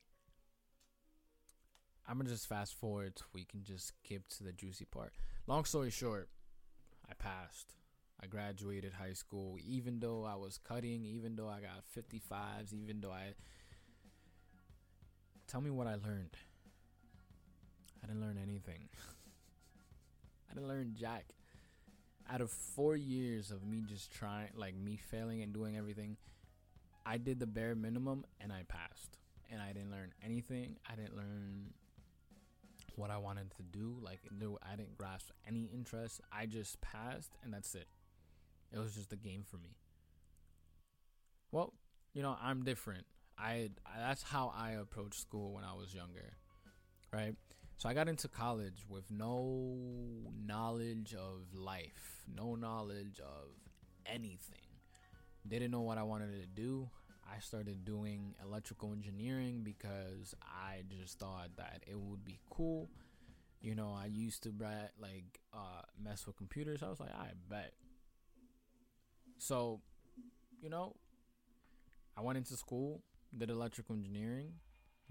I'm 2.06 2.18
gonna 2.18 2.30
just 2.30 2.50
fast 2.50 2.78
forward 2.78 3.14
we 3.34 3.46
can 3.46 3.64
just 3.64 3.94
skip 4.04 4.28
to 4.32 4.44
the 4.44 4.52
juicy 4.52 4.84
part. 4.84 5.14
Long 5.48 5.64
story 5.64 5.90
short, 5.90 6.28
I 7.10 7.14
passed. 7.14 7.76
I 8.22 8.28
graduated 8.28 8.94
high 8.94 9.14
school, 9.14 9.58
even 9.66 10.00
though 10.00 10.24
I 10.24 10.36
was 10.36 10.58
cutting, 10.58 11.04
even 11.06 11.36
though 11.36 11.50
I 11.50 11.60
got 11.60 11.84
55s, 11.96 12.74
even 12.74 13.02
though 13.02 13.12
I. 13.12 13.34
Tell 15.48 15.62
me 15.62 15.70
what 15.70 15.88
I 15.88 15.96
learned. 15.96 16.36
I 18.04 18.08
didn't 18.08 18.22
learn 18.22 18.40
anything. 18.42 18.90
I 20.50 20.54
didn't 20.54 20.68
learn 20.68 20.96
jack. 20.98 21.26
Out 22.32 22.42
of 22.42 22.50
four 22.50 22.96
years 22.96 23.52
of 23.52 23.64
me 23.64 23.84
just 23.88 24.12
trying, 24.12 24.50
like 24.56 24.76
me 24.76 24.98
failing 24.98 25.44
and 25.44 25.54
doing 25.54 25.78
everything, 25.78 26.18
I 27.06 27.18
did 27.18 27.40
the 27.40 27.46
bare 27.46 27.76
minimum 27.76 28.26
and 28.42 28.52
I 28.52 28.64
passed. 28.68 29.18
And 29.52 29.62
I 29.62 29.74
didn't 29.74 29.92
learn 29.92 30.14
anything. 30.24 30.78
I 30.92 30.96
didn't 30.96 31.16
learn 31.16 31.74
what 32.96 33.12
I 33.12 33.18
wanted 33.18 33.52
to 33.58 33.64
do. 33.64 33.96
Like, 34.02 34.22
I 34.64 34.76
didn't 34.76 34.98
grasp 34.98 35.30
any 35.48 35.70
interest. 35.74 36.22
I 36.32 36.48
just 36.48 36.82
passed 36.82 37.38
and 37.44 37.54
that's 37.54 37.76
it. 37.76 37.88
It 38.72 38.80
was 38.80 38.96
just 38.96 39.14
a 39.14 39.16
game 39.16 39.44
for 39.50 39.58
me. 39.58 39.76
Well, 41.52 41.74
you 42.14 42.22
know, 42.22 42.36
I'm 42.42 42.64
different. 42.64 43.06
I 43.38 43.70
that's 43.98 44.24
how 44.24 44.54
I 44.56 44.72
approached 44.72 45.20
school 45.22 45.54
when 45.54 45.64
I 45.64 45.74
was 45.74 45.94
younger. 45.94 46.34
Right? 47.12 47.36
So 47.78 47.90
I 47.90 47.94
got 47.94 48.08
into 48.08 48.28
college 48.28 48.86
with 48.90 49.12
no 49.12 49.68
knowledge 50.46 51.14
of 51.14 51.54
life, 51.54 52.24
no 52.34 52.56
knowledge 52.56 53.20
of 53.20 53.52
anything. 54.06 54.60
Didn't 55.48 55.72
know 55.72 55.82
what 55.82 55.98
I 55.98 56.04
wanted 56.04 56.42
to 56.42 56.48
do. 56.48 56.90
I 57.30 57.40
started 57.40 57.84
doing 57.86 58.36
electrical 58.44 58.94
engineering 58.94 59.62
because 59.64 60.34
I 60.42 60.84
just 60.90 61.20
thought 61.20 61.50
that 61.58 61.84
it 61.88 62.00
would 62.00 62.24
be 62.24 62.40
cool. 62.50 62.90
You 63.62 63.76
know, 63.76 63.96
I 63.98 64.06
used 64.06 64.44
to 64.44 64.54
like 65.00 65.40
uh, 65.54 65.82
mess 66.02 66.26
with 66.28 66.38
computers. 66.38 66.84
I 66.84 66.90
was 66.90 67.00
like, 67.00 67.14
I 67.14 67.32
bet 67.50 67.74
so, 69.38 69.82
you 70.62 70.70
know, 70.70 70.96
I 72.18 72.22
went 72.22 72.38
into 72.38 72.56
school, 72.56 73.02
did 73.38 73.50
electrical 73.50 73.96
engineering, 73.96 74.54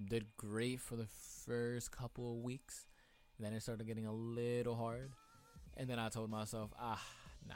did 0.03 0.25
great 0.37 0.81
for 0.81 0.97
the 0.97 1.07
first 1.47 1.91
couple 1.91 2.33
of 2.33 2.43
weeks. 2.43 2.87
Then 3.39 3.53
it 3.53 3.63
started 3.63 3.87
getting 3.87 4.07
a 4.07 4.13
little 4.13 4.75
hard. 4.75 5.11
And 5.77 5.89
then 5.89 5.99
I 5.99 6.09
told 6.09 6.31
myself, 6.31 6.71
ah, 6.79 7.03
nah. 7.49 7.55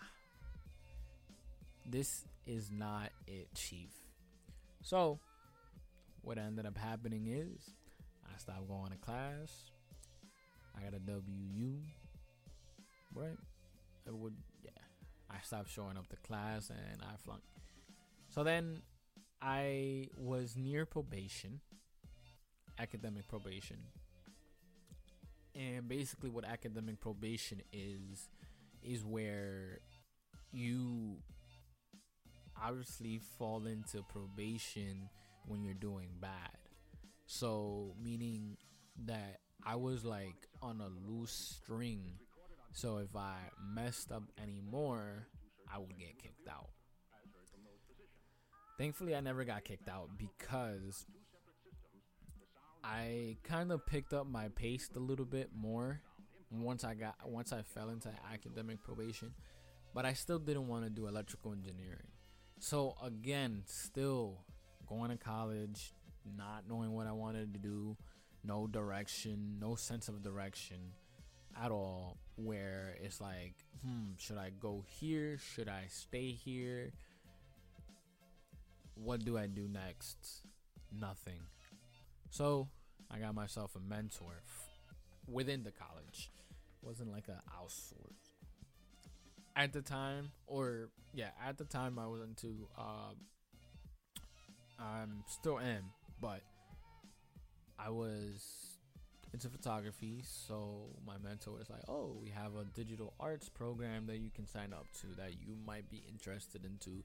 This 1.87 2.25
is 2.47 2.71
not 2.71 3.11
it, 3.27 3.49
Chief. 3.55 3.91
So, 4.83 5.19
what 6.23 6.37
ended 6.37 6.67
up 6.67 6.77
happening 6.77 7.29
is 7.29 7.71
I 8.27 8.39
stopped 8.39 8.69
going 8.69 8.91
to 8.91 8.99
class. 8.99 9.71
I 10.77 10.83
got 10.83 10.95
a 10.95 11.01
WU. 11.01 11.79
Right? 13.15 13.39
It 14.07 14.15
would 14.15 14.35
I 15.30 15.37
stopped 15.42 15.70
showing 15.70 15.97
up 15.97 16.08
to 16.08 16.16
class 16.16 16.70
and 16.70 17.02
I 17.02 17.16
flunked. 17.25 17.47
So 18.28 18.42
then 18.42 18.82
I 19.40 20.08
was 20.16 20.56
near 20.56 20.87
probation, 20.87 21.61
academic 22.78 23.28
probation. 23.28 23.76
And 25.54 25.88
basically 25.88 26.30
what 26.30 26.44
academic 26.44 27.00
probation 27.00 27.62
is 27.73 28.28
is 28.82 29.04
where 29.04 29.80
you 30.52 31.16
obviously 32.62 33.20
fall 33.38 33.66
into 33.66 34.02
probation 34.08 35.08
when 35.47 35.62
you're 35.62 35.75
doing 35.75 36.08
bad. 36.20 36.56
So 37.26 37.94
meaning 38.02 38.56
that 39.04 39.40
I 39.64 39.76
was 39.76 40.04
like 40.04 40.49
on 40.62 40.80
a 40.80 40.88
loose 41.11 41.58
string 41.62 42.12
so 42.78 42.99
if 42.99 43.16
I 43.16 43.35
messed 43.75 44.12
up 44.12 44.23
anymore, 44.40 45.26
I 45.73 45.78
would 45.78 45.99
get 45.99 46.16
kicked 46.16 46.49
out. 46.49 46.68
Thankfully, 48.78 49.16
I 49.16 49.20
never 49.20 49.42
got 49.42 49.64
kicked 49.64 49.88
out 49.88 50.11
because 50.16 51.04
I 52.85 53.37
kind 53.42 53.73
of 53.73 53.85
picked 53.85 54.12
up 54.12 54.28
my 54.28 54.50
pace 54.50 54.88
a 54.94 55.00
little 55.00 55.25
bit 55.25 55.50
more 55.52 56.00
once 56.52 56.85
I 56.85 56.94
got 56.94 57.16
once 57.26 57.52
I 57.52 57.62
fell 57.62 57.90
into 57.90 58.11
academic 58.32 58.85
probation, 58.85 59.32
but 59.92 60.06
I 60.06 60.12
still 60.12 60.38
didn't 60.38 60.68
want 60.68 60.85
to 60.85 60.90
do 60.90 61.08
electrical 61.08 61.52
engineering. 61.52 62.06
So 62.61 62.94
again, 63.04 63.64
still 63.66 64.44
going 64.87 65.11
to 65.11 65.16
college, 65.16 65.92
not 66.37 66.62
knowing 66.68 66.92
what 66.92 67.08
I 67.08 67.12
wanted 67.12 67.54
to 67.54 67.58
do, 67.58 67.97
no 68.44 68.68
direction, 68.68 69.56
no 69.58 69.75
sense 69.75 70.06
of 70.06 70.23
direction 70.23 70.92
at 71.62 71.71
all 71.71 72.19
where 72.37 72.95
it's 73.03 73.21
like, 73.21 73.55
hmm, 73.85 74.12
should 74.19 74.38
I 74.38 74.50
go 74.61 74.85
here? 74.87 75.38
Should 75.38 75.69
I 75.69 75.85
stay 75.88 76.31
here? 76.31 76.93
What 78.95 79.25
do 79.25 79.38
I 79.38 79.47
do 79.47 79.69
next? 79.69 80.17
Nothing. 80.93 81.41
So 82.31 82.69
I 83.11 83.19
got 83.19 83.35
myself 83.35 83.77
a 83.77 83.81
mentor 83.81 84.43
f- 84.45 84.69
within 85.27 85.62
the 85.62 85.73
college. 85.73 86.31
It 86.83 86.87
wasn't 86.87 87.12
like 87.12 87.29
a 87.29 87.41
outsource. 87.61 88.35
At 89.57 89.73
the 89.73 89.83
time, 89.83 90.31
or 90.47 90.91
yeah, 91.12 91.31
at 91.45 91.59
the 91.59 91.65
time 91.65 91.99
I 91.99 92.07
was 92.07 92.23
into. 92.23 92.69
Uh, 92.79 93.12
I'm 94.81 95.25
still 95.27 95.59
am, 95.59 95.91
but 96.21 96.43
I 97.79 97.91
was 97.91 98.68
into 99.32 99.49
photography. 99.49 100.23
So 100.23 100.88
my 101.06 101.18
mentor 101.18 101.52
was 101.52 101.70
like, 101.70 101.82
"Oh, 101.88 102.16
we 102.20 102.30
have 102.30 102.54
a 102.56 102.64
digital 102.64 103.14
arts 103.20 103.49
program 103.49 104.06
that 104.06 104.18
you 104.18 104.30
can 104.30 104.47
sign 104.47 104.73
up 104.73 104.87
to 105.00 105.06
that 105.16 105.40
you 105.40 105.56
might 105.66 105.90
be 105.90 106.02
interested 106.08 106.64
into, 106.64 107.02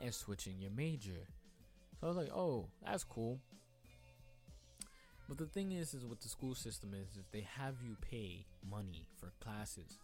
and 0.00 0.14
switching 0.14 0.60
your 0.60 0.70
major." 0.70 1.26
So 2.00 2.06
I 2.06 2.08
was 2.08 2.16
like, 2.16 2.32
"Oh, 2.32 2.68
that's 2.84 3.04
cool." 3.04 3.40
But 5.28 5.38
the 5.38 5.46
thing 5.46 5.72
is, 5.72 5.94
is 5.94 6.04
what 6.04 6.20
the 6.20 6.28
school 6.28 6.54
system 6.54 6.92
is, 6.92 7.16
is 7.16 7.24
they 7.32 7.46
have 7.56 7.76
you 7.82 7.96
pay 8.00 8.44
money 8.68 9.06
for 9.16 9.32
classes, 9.40 9.98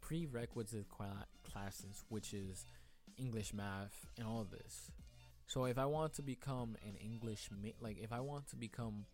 prerequisite 0.00 0.88
cla- 0.88 1.26
classes, 1.44 2.04
which 2.08 2.34
is 2.34 2.66
English, 3.16 3.54
math, 3.54 4.06
and 4.18 4.26
all 4.26 4.44
this. 4.44 4.90
So 5.46 5.66
if 5.66 5.78
I 5.78 5.86
want 5.86 6.14
to 6.14 6.22
become 6.22 6.76
an 6.84 6.96
English, 6.96 7.48
ma- 7.52 7.68
like 7.80 7.98
if 8.00 8.12
I 8.12 8.20
want 8.20 8.48
to 8.48 8.56
become, 8.56 9.06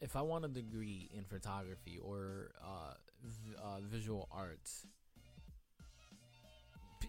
if 0.00 0.16
I 0.16 0.22
want 0.22 0.44
a 0.44 0.48
degree 0.48 1.08
in 1.14 1.24
photography 1.24 1.98
or 2.02 2.52
uh, 2.62 2.94
v- 3.24 3.54
uh, 3.62 3.80
visual 3.82 4.28
arts, 4.30 4.86
p- 7.00 7.08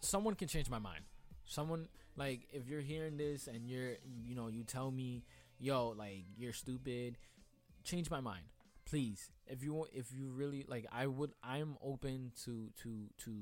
someone 0.00 0.34
can 0.34 0.48
change 0.48 0.68
my 0.70 0.78
mind. 0.78 1.04
Someone 1.44 1.88
like 2.16 2.42
if 2.52 2.68
you're 2.68 2.80
hearing 2.80 3.16
this 3.16 3.46
and 3.46 3.68
you're, 3.68 3.92
you 4.22 4.34
know, 4.34 4.48
you 4.48 4.64
tell 4.64 4.90
me, 4.90 5.24
yo, 5.58 5.88
like 5.96 6.24
you're 6.36 6.52
stupid, 6.52 7.16
change 7.84 8.10
my 8.10 8.20
mind, 8.20 8.44
please. 8.84 9.30
If 9.46 9.62
you 9.62 9.86
if 9.92 10.12
you 10.12 10.30
really 10.30 10.64
like, 10.68 10.86
I 10.92 11.06
would. 11.06 11.32
I'm 11.42 11.76
open 11.82 12.32
to 12.44 12.68
to 12.82 13.08
to 13.24 13.32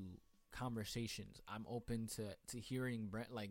conversations. 0.53 1.41
I'm 1.49 1.67
open 1.69 2.07
to 2.17 2.23
to 2.49 2.61
hearing 2.61 3.09
Brent 3.11 3.33
like 3.35 3.51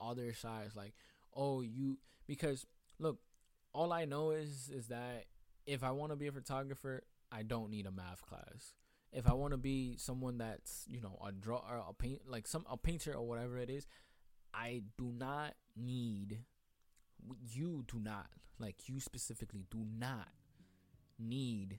other 0.00 0.34
sides 0.34 0.74
like 0.74 0.92
oh 1.36 1.60
you 1.60 1.98
because 2.26 2.66
look 2.98 3.18
all 3.74 3.92
I 3.92 4.04
know 4.04 4.30
is 4.30 4.70
is 4.72 4.86
that 4.88 5.26
if 5.66 5.82
I 5.82 5.90
want 5.90 6.12
to 6.12 6.16
be 6.16 6.28
a 6.28 6.32
photographer, 6.32 7.02
I 7.30 7.42
don't 7.42 7.70
need 7.70 7.86
a 7.86 7.90
math 7.90 8.24
class. 8.24 8.74
If 9.12 9.28
I 9.28 9.34
want 9.34 9.52
to 9.52 9.58
be 9.58 9.96
someone 9.96 10.38
that's, 10.38 10.84
you 10.88 11.00
know, 11.00 11.18
a 11.24 11.32
draw 11.32 11.62
or 11.68 11.82
a 11.88 11.92
paint 11.92 12.22
like 12.28 12.46
some 12.46 12.64
a 12.70 12.76
painter 12.76 13.12
or 13.12 13.26
whatever 13.26 13.58
it 13.58 13.70
is, 13.70 13.86
I 14.52 14.82
do 14.96 15.12
not 15.16 15.54
need 15.76 16.40
you 17.52 17.84
do 17.86 17.98
not 17.98 18.26
like 18.58 18.88
you 18.88 19.00
specifically 19.00 19.64
do 19.70 19.84
not 19.98 20.28
need 21.18 21.78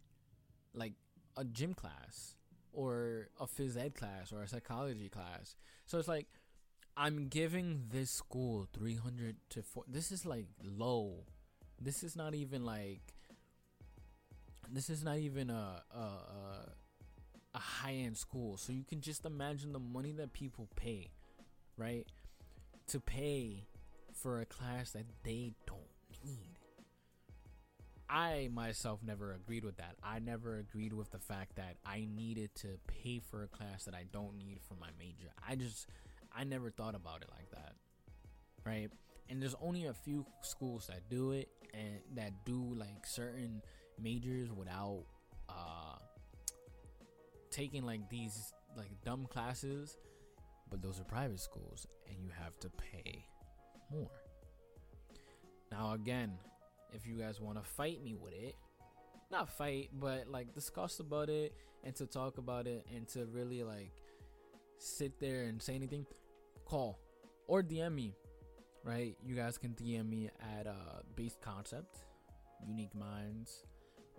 like 0.73 0.93
a 1.37 1.43
gym 1.43 1.73
class 1.73 2.35
or 2.71 3.29
a 3.39 3.45
phys 3.45 3.77
ed 3.77 3.95
class 3.95 4.31
or 4.31 4.41
a 4.41 4.47
psychology 4.47 5.09
class. 5.09 5.55
So 5.85 5.99
it's 5.99 6.07
like 6.07 6.27
I'm 6.97 7.27
giving 7.27 7.85
this 7.91 8.11
school 8.11 8.67
300 8.73 9.37
to 9.51 9.61
4 9.61 9.83
this 9.87 10.11
is 10.11 10.25
like 10.25 10.47
low. 10.63 11.25
This 11.81 12.03
is 12.03 12.15
not 12.15 12.33
even 12.33 12.65
like 12.65 13.01
this 14.71 14.89
is 14.89 15.03
not 15.03 15.17
even 15.17 15.49
a 15.49 15.81
a 15.93 15.99
a, 15.99 16.69
a 17.55 17.59
high 17.59 17.93
end 17.93 18.17
school. 18.17 18.57
So 18.57 18.73
you 18.73 18.83
can 18.83 19.01
just 19.01 19.25
imagine 19.25 19.73
the 19.73 19.79
money 19.79 20.11
that 20.13 20.33
people 20.33 20.67
pay, 20.75 21.09
right? 21.77 22.05
To 22.87 22.99
pay 22.99 23.65
for 24.13 24.41
a 24.41 24.45
class 24.45 24.91
that 24.91 25.05
they 25.23 25.53
don't 25.65 25.79
need. 26.23 26.55
I 28.09 28.49
myself 28.53 28.99
never 29.03 29.33
agreed 29.33 29.65
with 29.65 29.77
that. 29.77 29.95
I 30.03 30.19
never 30.19 30.57
agreed 30.57 30.93
with 30.93 31.11
the 31.11 31.19
fact 31.19 31.55
that 31.55 31.77
I 31.85 32.07
needed 32.15 32.53
to 32.55 32.67
pay 32.87 33.19
for 33.19 33.43
a 33.43 33.47
class 33.47 33.85
that 33.85 33.95
I 33.95 34.05
don't 34.11 34.37
need 34.37 34.59
for 34.67 34.75
my 34.75 34.89
major. 34.99 35.31
I 35.47 35.55
just, 35.55 35.89
I 36.35 36.43
never 36.43 36.69
thought 36.69 36.95
about 36.95 37.23
it 37.23 37.29
like 37.31 37.49
that. 37.51 37.73
Right? 38.65 38.89
And 39.29 39.41
there's 39.41 39.55
only 39.61 39.85
a 39.85 39.93
few 39.93 40.25
schools 40.41 40.87
that 40.87 41.09
do 41.09 41.31
it 41.31 41.49
and 41.73 41.99
that 42.15 42.45
do 42.45 42.73
like 42.75 43.05
certain 43.05 43.61
majors 44.01 44.51
without 44.51 45.03
uh 45.49 45.97
taking 47.49 47.85
like 47.85 48.09
these 48.09 48.53
like 48.77 48.91
dumb 49.03 49.25
classes, 49.29 49.97
but 50.69 50.81
those 50.81 50.99
are 50.99 51.05
private 51.05 51.39
schools 51.39 51.87
and 52.09 52.17
you 52.21 52.29
have 52.37 52.59
to 52.59 52.69
pay 52.69 53.25
more. 53.91 54.11
Now 55.71 55.93
again, 55.93 56.33
if 56.93 57.07
you 57.07 57.15
guys 57.15 57.39
want 57.39 57.57
to 57.57 57.63
fight 57.63 58.03
me 58.03 58.15
with 58.15 58.33
it, 58.33 58.55
not 59.31 59.49
fight, 59.49 59.89
but 59.93 60.27
like 60.29 60.53
discuss 60.53 60.99
about 60.99 61.29
it 61.29 61.53
and 61.83 61.95
to 61.95 62.05
talk 62.05 62.37
about 62.37 62.67
it 62.67 62.85
and 62.93 63.07
to 63.09 63.25
really 63.25 63.63
like 63.63 63.91
sit 64.77 65.19
there 65.19 65.43
and 65.43 65.61
say 65.61 65.75
anything, 65.75 66.05
call 66.65 66.99
or 67.47 67.63
DM 67.63 67.93
me. 67.93 68.13
Right? 68.85 69.17
You 69.25 69.35
guys 69.35 69.57
can 69.57 69.71
DM 69.71 70.07
me 70.07 70.29
at 70.57 70.67
uh 70.67 71.01
Base 71.15 71.35
Concept, 71.41 71.97
Unique 72.65 72.93
Minds, 72.93 73.63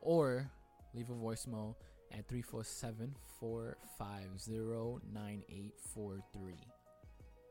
or 0.03 0.51
leave 0.93 1.09
a 1.09 1.15
voicemail 1.15 1.77
at 2.13 2.27
347 2.29 3.15
450 3.39 5.07
9843. 5.13 6.55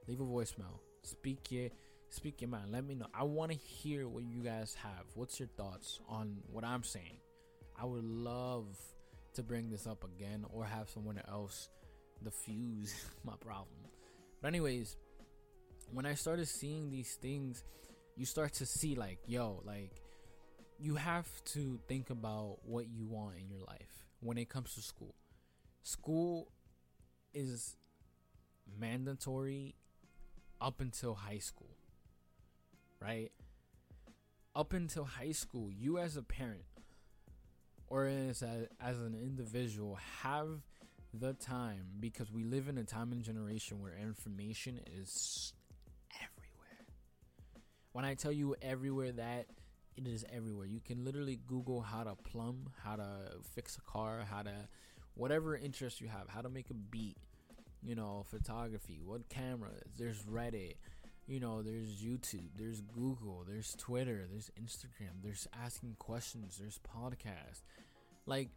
Leave 0.07 0.19
a 0.19 0.23
voicemail. 0.23 0.79
Speak 1.03 1.51
your 1.51 1.69
speak 2.09 2.41
your 2.41 2.49
mind. 2.49 2.71
Let 2.71 2.85
me 2.85 2.95
know. 2.95 3.07
I 3.13 3.23
want 3.23 3.51
to 3.51 3.57
hear 3.57 4.07
what 4.07 4.23
you 4.23 4.41
guys 4.43 4.75
have. 4.81 5.05
What's 5.13 5.39
your 5.39 5.49
thoughts 5.55 5.99
on 6.09 6.37
what 6.51 6.63
I'm 6.63 6.83
saying? 6.83 7.17
I 7.79 7.85
would 7.85 8.03
love 8.03 8.77
to 9.35 9.43
bring 9.43 9.69
this 9.69 9.85
up 9.85 10.03
again 10.03 10.45
or 10.51 10.65
have 10.65 10.89
someone 10.89 11.21
else 11.29 11.69
diffuse 12.23 13.05
my 13.23 13.35
problem. 13.39 13.67
But 14.41 14.49
anyways, 14.49 14.95
when 15.91 16.05
I 16.05 16.13
started 16.15 16.47
seeing 16.47 16.89
these 16.89 17.15
things, 17.15 17.63
you 18.15 18.25
start 18.25 18.53
to 18.55 18.65
see 18.65 18.95
like, 18.95 19.19
yo, 19.25 19.61
like 19.65 20.01
you 20.79 20.95
have 20.95 21.27
to 21.45 21.79
think 21.87 22.09
about 22.09 22.57
what 22.63 22.87
you 22.87 23.05
want 23.05 23.37
in 23.39 23.49
your 23.49 23.65
life 23.65 24.05
when 24.19 24.37
it 24.37 24.49
comes 24.49 24.73
to 24.75 24.81
school. 24.81 25.15
School 25.83 26.47
is 27.33 27.75
mandatory 28.79 29.75
up 30.59 30.81
until 30.81 31.13
high 31.13 31.37
school 31.37 31.75
right? 33.05 33.31
Up 34.55 34.73
until 34.73 35.03
high 35.03 35.31
school, 35.31 35.71
you 35.71 35.97
as 35.97 36.17
a 36.17 36.23
parent 36.23 36.63
or 37.87 38.05
as 38.05 38.41
a, 38.41 38.67
as 38.81 38.97
an 38.99 39.15
individual 39.15 39.97
have 40.23 40.61
the 41.13 41.33
time 41.33 41.85
because 41.99 42.31
we 42.31 42.43
live 42.43 42.67
in 42.67 42.77
a 42.77 42.83
time 42.83 43.11
and 43.11 43.23
generation 43.23 43.81
where 43.81 43.93
information 43.95 44.79
is. 44.99 45.53
When 47.95 48.03
I 48.03 48.13
tell 48.13 48.33
you 48.33 48.57
everywhere 48.61 49.13
that 49.13 49.45
it 49.95 50.05
is 50.05 50.25
everywhere. 50.29 50.65
You 50.65 50.81
can 50.81 51.05
literally 51.05 51.39
Google 51.47 51.79
how 51.79 52.03
to 52.03 52.13
plumb, 52.29 52.71
how 52.83 52.97
to 52.97 53.07
fix 53.53 53.77
a 53.77 53.81
car, 53.89 54.25
how 54.29 54.41
to 54.41 54.51
whatever 55.13 55.55
interest 55.55 56.01
you 56.01 56.09
have, 56.09 56.27
how 56.27 56.41
to 56.41 56.49
make 56.49 56.69
a 56.69 56.73
beat, 56.73 57.15
you 57.81 57.95
know, 57.95 58.25
photography, 58.29 58.99
what 59.01 59.29
cameras, 59.29 59.93
there's 59.97 60.23
Reddit, 60.23 60.73
you 61.25 61.39
know, 61.39 61.61
there's 61.61 62.03
YouTube, 62.03 62.49
there's 62.57 62.81
Google, 62.81 63.45
there's 63.47 63.73
Twitter, 63.75 64.27
there's 64.29 64.51
Instagram, 64.61 65.23
there's 65.23 65.47
asking 65.63 65.95
questions, 65.97 66.57
there's 66.59 66.81
podcasts. 66.93 67.61
Like 68.25 68.49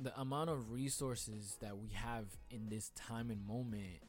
the 0.00 0.18
amount 0.18 0.48
of 0.48 0.72
resources 0.72 1.58
that 1.60 1.76
we 1.76 1.90
have 1.90 2.24
in 2.50 2.70
this 2.70 2.92
time 2.96 3.30
and 3.30 3.46
moment 3.46 4.00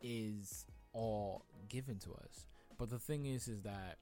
is 0.00 0.64
all 0.94 1.44
given 1.68 1.98
to 1.98 2.12
us. 2.12 2.46
But 2.78 2.90
the 2.90 2.98
thing 2.98 3.26
is 3.26 3.48
is 3.48 3.62
that 3.62 3.98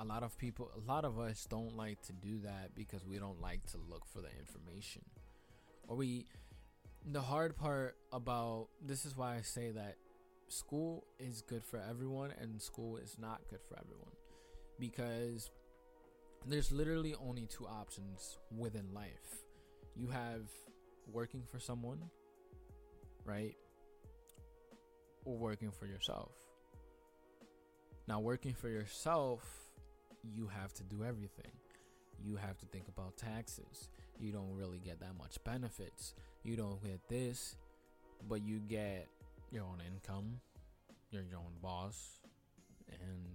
a 0.00 0.04
lot 0.04 0.22
of 0.22 0.36
people 0.38 0.70
a 0.76 0.90
lot 0.90 1.04
of 1.04 1.18
us 1.18 1.46
don't 1.48 1.76
like 1.76 2.00
to 2.02 2.12
do 2.12 2.38
that 2.40 2.74
because 2.74 3.04
we 3.04 3.18
don't 3.18 3.40
like 3.40 3.64
to 3.66 3.78
look 3.88 4.06
for 4.06 4.20
the 4.20 4.30
information. 4.38 5.02
Or 5.86 5.96
we 5.96 6.26
the 7.10 7.20
hard 7.20 7.56
part 7.56 7.96
about 8.12 8.68
this 8.84 9.04
is 9.04 9.16
why 9.16 9.36
I 9.36 9.42
say 9.42 9.70
that 9.70 9.96
school 10.48 11.04
is 11.18 11.42
good 11.42 11.64
for 11.64 11.80
everyone 11.88 12.32
and 12.40 12.60
school 12.60 12.96
is 12.96 13.16
not 13.18 13.40
good 13.48 13.60
for 13.68 13.78
everyone. 13.78 14.12
Because 14.78 15.50
there's 16.46 16.70
literally 16.70 17.14
only 17.20 17.46
two 17.46 17.66
options 17.66 18.38
within 18.56 18.92
life. 18.94 19.44
You 19.96 20.08
have 20.08 20.42
working 21.12 21.42
for 21.50 21.58
someone 21.58 21.98
right? 23.28 23.54
Or 25.24 25.36
working 25.36 25.70
for 25.70 25.86
yourself 25.86 26.32
now 28.08 28.18
working 28.18 28.54
for 28.54 28.68
yourself 28.68 29.44
you 30.24 30.48
have 30.48 30.72
to 30.74 30.82
do 30.82 31.04
everything 31.04 31.52
you 32.20 32.34
have 32.34 32.58
to 32.58 32.66
think 32.66 32.88
about 32.88 33.16
taxes 33.16 33.88
you 34.18 34.32
don't 34.32 34.52
really 34.56 34.80
get 34.80 34.98
that 34.98 35.16
much 35.16 35.36
benefits 35.44 36.14
you 36.42 36.56
don't 36.56 36.82
get 36.82 37.00
this 37.08 37.54
but 38.26 38.42
you 38.42 38.58
get 38.68 39.06
your 39.50 39.64
own 39.64 39.78
income, 39.86 40.40
you're 41.10 41.22
your 41.22 41.38
own 41.38 41.52
boss, 41.62 42.20
and 42.88 43.26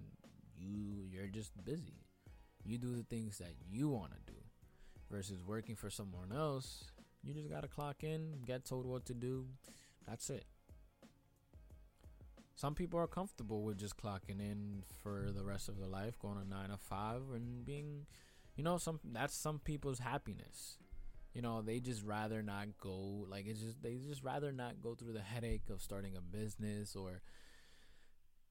you 0.58 1.08
you're 1.12 1.28
just 1.28 1.52
busy. 1.64 2.06
You 2.66 2.78
do 2.78 2.96
the 2.96 3.04
things 3.04 3.38
that 3.40 3.54
you 3.70 3.90
want 3.90 4.12
to 4.12 4.32
do 4.32 4.38
versus 5.12 5.44
working 5.46 5.76
for 5.76 5.90
someone 5.90 6.32
else. 6.36 6.86
You 7.24 7.34
just 7.34 7.50
got 7.50 7.62
to 7.62 7.68
clock 7.68 8.04
in, 8.04 8.42
get 8.46 8.66
told 8.66 8.86
what 8.86 9.06
to 9.06 9.14
do. 9.14 9.46
That's 10.08 10.30
it. 10.30 10.46
Some 12.56 12.76
people 12.76 13.00
are 13.00 13.08
comfortable 13.08 13.64
with 13.64 13.78
just 13.78 13.98
clocking 13.98 14.40
in 14.40 14.84
for 15.02 15.32
the 15.36 15.44
rest 15.44 15.70
of 15.70 15.80
their 15.80 15.88
life, 15.88 16.20
going 16.20 16.38
to 16.42 16.48
9 16.48 16.70
to 16.70 16.78
5 16.78 17.22
and 17.34 17.66
being 17.66 18.06
you 18.56 18.64
know 18.64 18.78
some 18.78 19.00
that's 19.12 19.36
some 19.36 19.60
people's 19.60 20.00
happiness. 20.00 20.78
You 21.34 21.42
know 21.42 21.62
they 21.64 21.80
just 21.80 22.04
rather 22.04 22.44
not 22.44 22.78
go 22.80 23.26
like 23.28 23.48
it's 23.48 23.60
just 23.60 23.82
they 23.82 23.96
just 23.96 24.24
rather 24.24 24.52
not 24.52 24.82
go 24.82 24.94
through 24.94 25.14
the 25.14 25.22
headache 25.22 25.70
of 25.72 25.82
starting 25.82 26.16
a 26.16 26.22
business 26.22 26.96
or 26.96 27.22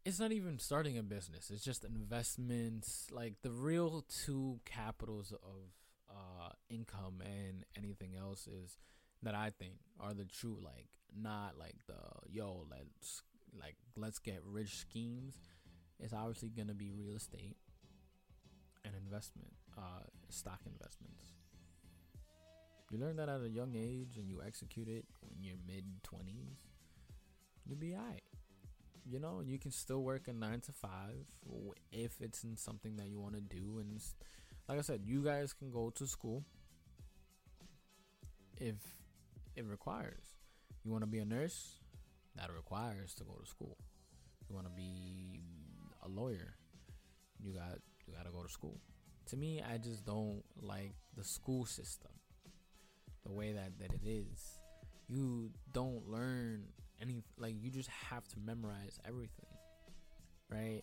it's 0.05 0.19
not 0.19 0.33
even 0.33 0.59
starting 0.59 0.99
a 0.99 1.03
business 1.03 1.51
it's 1.51 1.65
just 1.65 1.85
investments 1.85 3.07
like 3.13 3.35
the 3.43 3.53
real 3.53 4.05
two 4.25 4.59
capitals 4.65 5.33
of 5.33 5.71
uh 6.11 6.49
income 6.69 7.23
and 7.25 7.65
anything 7.77 8.17
else 8.17 8.47
is 8.49 8.79
that 9.23 9.35
i 9.35 9.51
think 9.51 9.75
are 10.01 10.15
the 10.15 10.25
true 10.25 10.59
like 10.63 10.89
not 11.17 11.57
like 11.59 11.77
the 11.87 11.95
yo 12.29 12.67
let's 12.71 13.23
like 13.59 13.77
let's 13.97 14.19
get 14.19 14.41
rich 14.45 14.77
schemes 14.77 15.39
it's 16.03 16.13
obviously 16.13 16.49
gonna 16.49 16.75
be 16.75 16.91
real 16.91 17.15
estate 17.15 17.57
and 18.85 18.95
investment 19.05 19.53
uh 19.79 20.05
stock 20.29 20.61
investments. 20.67 21.25
You 22.91 22.99
learn 22.99 23.17
that 23.17 23.29
at 23.29 23.41
a 23.41 23.49
young 23.49 23.75
age 23.75 24.17
and 24.17 24.29
you 24.29 24.41
execute 24.45 24.89
it 24.89 25.05
when 25.21 25.43
you're 25.43 25.57
mid 25.67 25.85
20s 26.03 26.59
you'll 27.67 27.79
be 27.79 27.95
alright. 27.95 28.23
You 29.09 29.19
know 29.21 29.43
you 29.45 29.59
can 29.59 29.71
still 29.71 30.03
work 30.03 30.29
a 30.29 30.33
9 30.33 30.61
to 30.63 30.73
5 30.73 30.91
if 31.93 32.21
it's 32.21 32.45
in 32.45 32.57
something 32.57 32.97
that 32.97 33.09
you 33.09 33.21
want 33.21 33.35
to 33.35 33.41
do 33.41 33.79
and 33.79 34.01
like 34.69 34.79
i 34.79 34.83
said 34.83 35.03
you 35.05 35.25
guys 35.25 35.53
can 35.53 35.71
go 35.71 35.91
to 35.91 36.07
school 36.07 36.45
if 38.59 38.77
it 39.57 39.65
requires. 39.67 40.35
You 40.85 40.91
want 40.91 41.03
to 41.03 41.11
be 41.11 41.19
a 41.19 41.25
nurse 41.25 41.82
that 42.37 42.51
requires 42.53 43.15
to 43.15 43.25
go 43.25 43.35
to 43.35 43.47
school. 43.47 43.77
You 44.49 44.55
want 44.55 44.67
to 44.67 44.73
be 44.73 45.41
a 46.05 46.09
lawyer 46.09 46.55
you 47.43 47.53
got 47.53 47.79
you 48.07 48.15
got 48.15 48.27
to 48.27 48.33
go 48.33 48.43
to 48.43 48.49
school. 48.49 48.81
To 49.27 49.37
me 49.37 49.63
i 49.63 49.79
just 49.79 50.05
don't 50.05 50.43
like 50.61 50.95
the 51.17 51.25
school 51.25 51.65
system 51.65 52.11
the 53.25 53.33
way 53.33 53.53
that 53.53 53.79
that 53.79 53.93
it 53.93 54.07
is. 54.07 54.59
You 55.09 55.51
don't 55.73 56.09
learn 56.09 56.65
any 57.01 57.23
like 57.39 57.55
you 57.61 57.71
just 57.71 57.89
have 58.11 58.27
to 58.29 58.37
memorize 58.45 58.99
everything 59.07 59.47
right? 60.53 60.83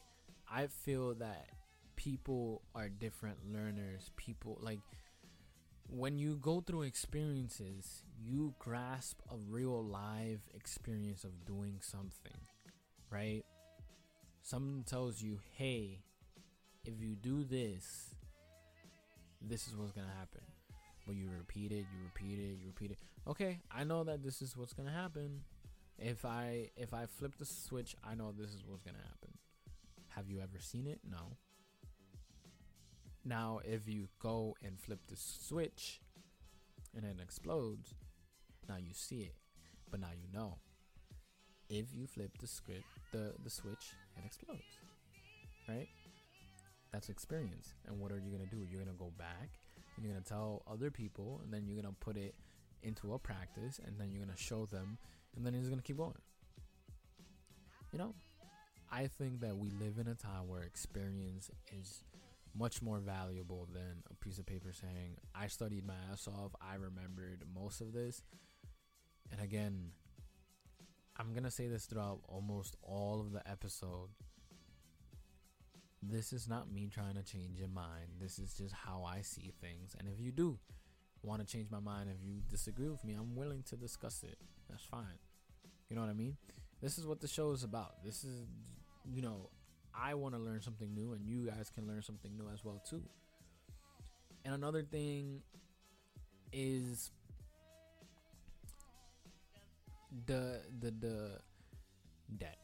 I 0.52 0.68
feel 0.68 1.14
that 1.16 1.50
people 1.96 2.62
are 2.74 2.90
different 2.90 3.38
learners. 3.54 4.12
People 4.16 4.58
like 4.62 4.80
when 5.92 6.18
you 6.18 6.38
go 6.38 6.62
through 6.62 6.84
experiences 6.84 8.04
you 8.22 8.54
grasp 8.60 9.20
a 9.32 9.36
real 9.50 9.84
live 9.84 10.42
experience 10.54 11.24
of 11.24 11.46
doing 11.46 11.78
something 11.82 12.40
right 13.12 13.44
someone 14.42 14.84
tells 14.84 15.22
you 15.22 15.40
hey 15.58 16.00
if 16.86 17.02
you 17.02 17.16
do 17.16 17.44
this 17.44 18.16
this 19.42 19.68
is 19.68 19.76
what's 19.76 19.92
gonna 19.92 20.08
happen 20.18 20.42
but 21.10 21.18
you 21.18 21.28
repeat 21.36 21.72
it, 21.72 21.88
you 21.92 22.04
repeat 22.04 22.38
it, 22.38 22.60
you 22.62 22.68
repeat 22.68 22.92
it. 22.92 23.00
Okay, 23.28 23.58
I 23.72 23.84
know 23.84 24.04
that 24.04 24.24
this 24.24 24.44
is 24.44 24.56
what's 24.56 24.74
gonna 24.74 24.92
happen. 24.92 25.42
If 25.98 26.24
I 26.24 26.70
if 26.78 26.94
I 26.94 27.08
flip 27.08 27.36
the 27.40 27.46
switch, 27.46 27.96
I 28.04 28.14
know 28.14 28.32
this 28.32 28.52
is 28.52 28.64
what's 28.68 28.84
gonna 28.84 29.00
happen. 29.00 29.32
Have 30.10 30.30
you 30.30 30.40
ever 30.40 30.60
seen 30.60 30.86
it? 30.86 31.00
No. 31.10 31.36
Now, 33.26 33.60
if 33.64 33.88
you 33.88 34.08
go 34.20 34.56
and 34.64 34.80
flip 34.80 35.00
the 35.08 35.16
switch 35.16 36.00
and 36.96 37.06
it 37.06 37.20
explodes, 37.22 37.94
now 38.68 38.78
you 38.78 38.94
see 38.94 39.22
it, 39.22 39.36
but 39.92 40.00
now 40.00 40.12
you 40.16 40.28
know. 40.32 40.58
If 41.70 41.94
you 41.94 42.08
flip 42.08 42.32
the 42.40 42.48
script, 42.48 42.86
the 43.12 43.34
the 43.44 43.50
switch, 43.50 43.94
it 44.18 44.26
explodes. 44.26 44.80
Right? 45.68 45.88
That's 46.92 47.10
experience. 47.10 47.76
And 47.88 48.00
what 48.00 48.12
are 48.12 48.18
you 48.18 48.32
gonna 48.32 48.50
do? 48.50 48.66
You're 48.70 48.84
gonna 48.84 48.98
go 48.98 49.12
back 49.18 49.50
and 49.96 50.06
you're 50.06 50.14
gonna 50.14 50.26
tell 50.26 50.64
other 50.66 50.90
people, 50.90 51.42
and 51.44 51.54
then 51.54 51.68
you're 51.68 51.80
gonna 51.82 51.96
put 52.00 52.18
it 52.18 52.34
into 52.82 53.14
a 53.14 53.20
practice, 53.20 53.80
and 53.86 54.00
then 54.00 54.12
you're 54.12 54.24
gonna 54.24 54.38
show 54.38 54.66
them, 54.66 54.98
and 55.36 55.46
then 55.46 55.54
it's 55.54 55.70
gonna 55.70 55.82
keep 55.82 55.98
going. 55.98 56.14
You 57.92 58.00
know, 58.00 58.16
I 58.92 59.08
think 59.08 59.42
that 59.42 59.58
we 59.58 59.70
live 59.72 60.00
in 60.00 60.08
a 60.08 60.16
time 60.16 60.48
where 60.48 60.62
experience 60.62 61.52
is 61.80 62.04
much 62.58 62.82
more 62.82 63.00
valuable 63.00 63.68
than 63.72 64.04
a 64.10 64.16
piece 64.16 64.40
of 64.40 64.46
paper 64.46 64.72
saying, 64.72 65.18
I 65.36 65.48
studied 65.48 65.86
my 65.86 65.94
ass 66.12 66.28
off, 66.28 66.52
I 66.62 66.76
remembered 66.76 67.44
most 67.54 67.82
of 67.82 67.94
this. 67.94 68.22
And 69.32 69.42
again, 69.42 69.92
I'm 71.18 71.34
gonna 71.34 71.52
say 71.52 71.68
this 71.68 71.86
throughout 71.86 72.22
almost 72.28 72.76
all 72.82 73.20
of 73.20 73.32
the 73.32 73.48
episode 73.50 74.10
this 76.02 76.32
is 76.32 76.48
not 76.48 76.72
me 76.72 76.90
trying 76.94 77.16
to 77.16 77.24
change 77.24 77.60
your 77.60 77.68
mind. 77.68 78.08
This 78.20 78.40
is 78.40 78.54
just 78.54 78.74
how 78.74 79.04
I 79.04 79.22
see 79.22 79.52
things. 79.62 79.96
And 80.00 80.08
if 80.08 80.20
you 80.20 80.32
do 80.32 80.58
want 81.24 81.46
to 81.46 81.48
change 81.48 81.70
my 81.70 81.80
mind, 81.80 82.10
if 82.10 82.26
you 82.26 82.42
disagree 82.50 82.88
with 82.90 83.04
me, 83.04 83.14
I'm 83.14 83.36
willing 83.36 83.64
to 83.64 83.76
discuss 83.76 84.24
it. 84.24 84.38
That's 84.70 84.84
fine. 84.84 85.20
You 85.90 85.96
know 85.96 86.02
what 86.02 86.10
I 86.10 86.14
mean? 86.14 86.38
This 86.82 86.98
is 86.98 87.06
what 87.06 87.20
the 87.20 87.28
show 87.28 87.52
is 87.52 87.64
about. 87.64 88.04
This 88.04 88.24
is, 88.24 88.46
you 89.06 89.22
know, 89.22 89.50
I 89.96 90.14
want 90.14 90.36
to 90.36 90.40
learn 90.40 90.62
something 90.62 90.94
new, 90.94 91.14
and 91.14 91.26
you 91.26 91.48
guys 91.48 91.70
can 91.74 91.88
learn 91.88 92.02
something 92.02 92.36
new 92.36 92.48
as 92.54 92.64
well 92.64 92.82
too. 92.90 93.02
And 94.46 94.54
another 94.54 94.84
thing 94.84 95.42
is 96.52 97.12
the 100.26 100.62
the 100.80 100.92
the 100.92 101.40
debt 102.38 102.58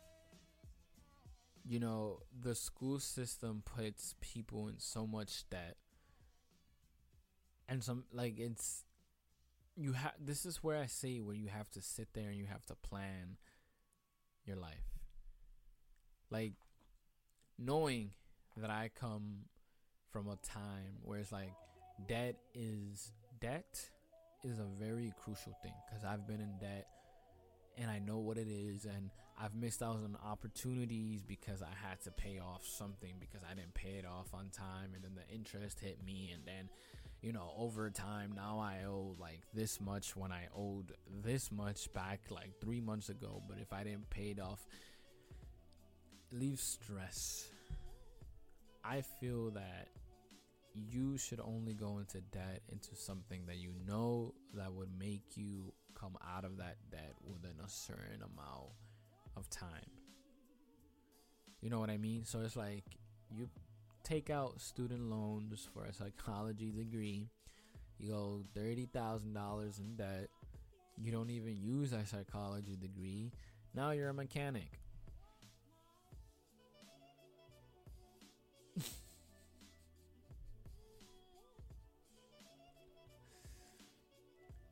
you 1.67 1.79
know, 1.79 2.19
the 2.39 2.53
school 2.53 2.99
system 2.99 3.63
puts 3.65 4.13
people 4.21 4.67
in 4.67 4.75
so 4.77 5.07
much 5.07 5.49
debt. 5.49 5.77
And 7.67 7.83
some 7.83 8.03
like 8.13 8.39
it's 8.39 8.83
you 9.75 9.93
have 9.93 10.13
this 10.23 10.45
is 10.45 10.63
where 10.63 10.79
I 10.79 10.85
say 10.85 11.19
where 11.19 11.35
you 11.35 11.47
have 11.47 11.69
to 11.71 11.81
sit 11.81 12.09
there 12.13 12.29
and 12.29 12.37
you 12.37 12.45
have 12.45 12.65
to 12.67 12.75
plan 12.75 13.37
your 14.45 14.57
life. 14.57 14.85
Like 16.29 16.53
knowing 17.57 18.11
that 18.57 18.69
I 18.69 18.89
come 18.99 19.45
from 20.11 20.27
a 20.27 20.37
time 20.37 20.99
where 21.03 21.19
it's 21.19 21.31
like 21.31 21.53
debt 22.07 22.35
is 22.53 23.11
debt 23.39 23.89
is 24.43 24.59
a 24.59 24.65
very 24.79 25.13
crucial 25.23 25.53
thing 25.61 25.73
cuz 25.91 26.03
I've 26.03 26.27
been 26.27 26.39
in 26.39 26.57
debt 26.59 26.87
and 27.77 27.91
I 27.91 27.99
know 27.99 28.19
what 28.19 28.37
it 28.37 28.47
is 28.47 28.85
and 28.85 29.09
I've 29.37 29.53
missed 29.53 29.83
out 29.83 29.97
on 29.97 30.17
opportunities 30.23 31.23
because 31.23 31.61
I 31.61 31.73
had 31.87 32.01
to 32.03 32.11
pay 32.11 32.39
off 32.39 32.65
something 32.65 33.15
because 33.19 33.41
I 33.49 33.53
didn't 33.53 33.73
pay 33.73 33.95
it 33.95 34.05
off 34.05 34.33
on 34.33 34.49
time 34.49 34.93
and 34.93 35.03
then 35.03 35.15
the 35.15 35.33
interest 35.33 35.79
hit 35.79 36.03
me 36.05 36.31
and 36.33 36.45
then 36.45 36.69
you 37.21 37.33
know 37.33 37.53
over 37.57 37.89
time 37.89 38.33
now 38.33 38.59
I 38.59 38.85
owe 38.85 39.15
like 39.19 39.41
this 39.53 39.81
much 39.81 40.15
when 40.15 40.31
I 40.31 40.47
owed 40.55 40.93
this 41.23 41.51
much 41.51 41.91
back 41.93 42.21
like 42.29 42.59
3 42.61 42.79
months 42.81 43.09
ago. 43.09 43.41
But 43.47 43.57
if 43.59 43.73
I 43.73 43.83
didn't 43.83 44.09
pay 44.09 44.31
it 44.31 44.39
off 44.39 44.65
leaves 46.35 46.63
stress 46.63 47.49
I 48.87 49.01
feel 49.01 49.49
that 49.51 49.87
you 50.75 51.17
should 51.17 51.39
only 51.39 51.73
go 51.73 51.97
into 51.97 52.21
debt 52.31 52.61
into 52.69 52.95
something 52.95 53.41
that 53.47 53.57
you 53.57 53.71
know 53.87 54.35
that 54.53 54.71
would 54.71 54.89
make 54.99 55.23
you 55.35 55.73
come 55.99 56.15
out 56.35 56.45
of 56.45 56.57
that 56.57 56.75
debt 56.91 57.13
within 57.23 57.55
a 57.65 57.69
certain 57.69 58.21
amount 58.21 58.73
of 59.37 59.49
time. 59.49 59.89
You 61.61 61.69
know 61.71 61.79
what 61.79 61.89
I 61.89 61.97
mean? 61.97 62.25
So 62.25 62.41
it's 62.41 62.55
like 62.55 62.83
you 63.31 63.49
take 64.03 64.29
out 64.29 64.61
student 64.61 65.09
loans 65.09 65.67
for 65.73 65.85
a 65.85 65.93
psychology 65.93 66.71
degree, 66.71 67.29
you 67.97 68.11
go 68.11 68.43
$30,000 68.55 69.79
in 69.79 69.95
debt, 69.95 70.27
you 71.01 71.11
don't 71.11 71.31
even 71.31 71.57
use 71.57 71.91
a 71.91 72.05
psychology 72.05 72.75
degree, 72.75 73.31
now 73.73 73.91
you're 73.91 74.09
a 74.09 74.13
mechanic. 74.13 74.79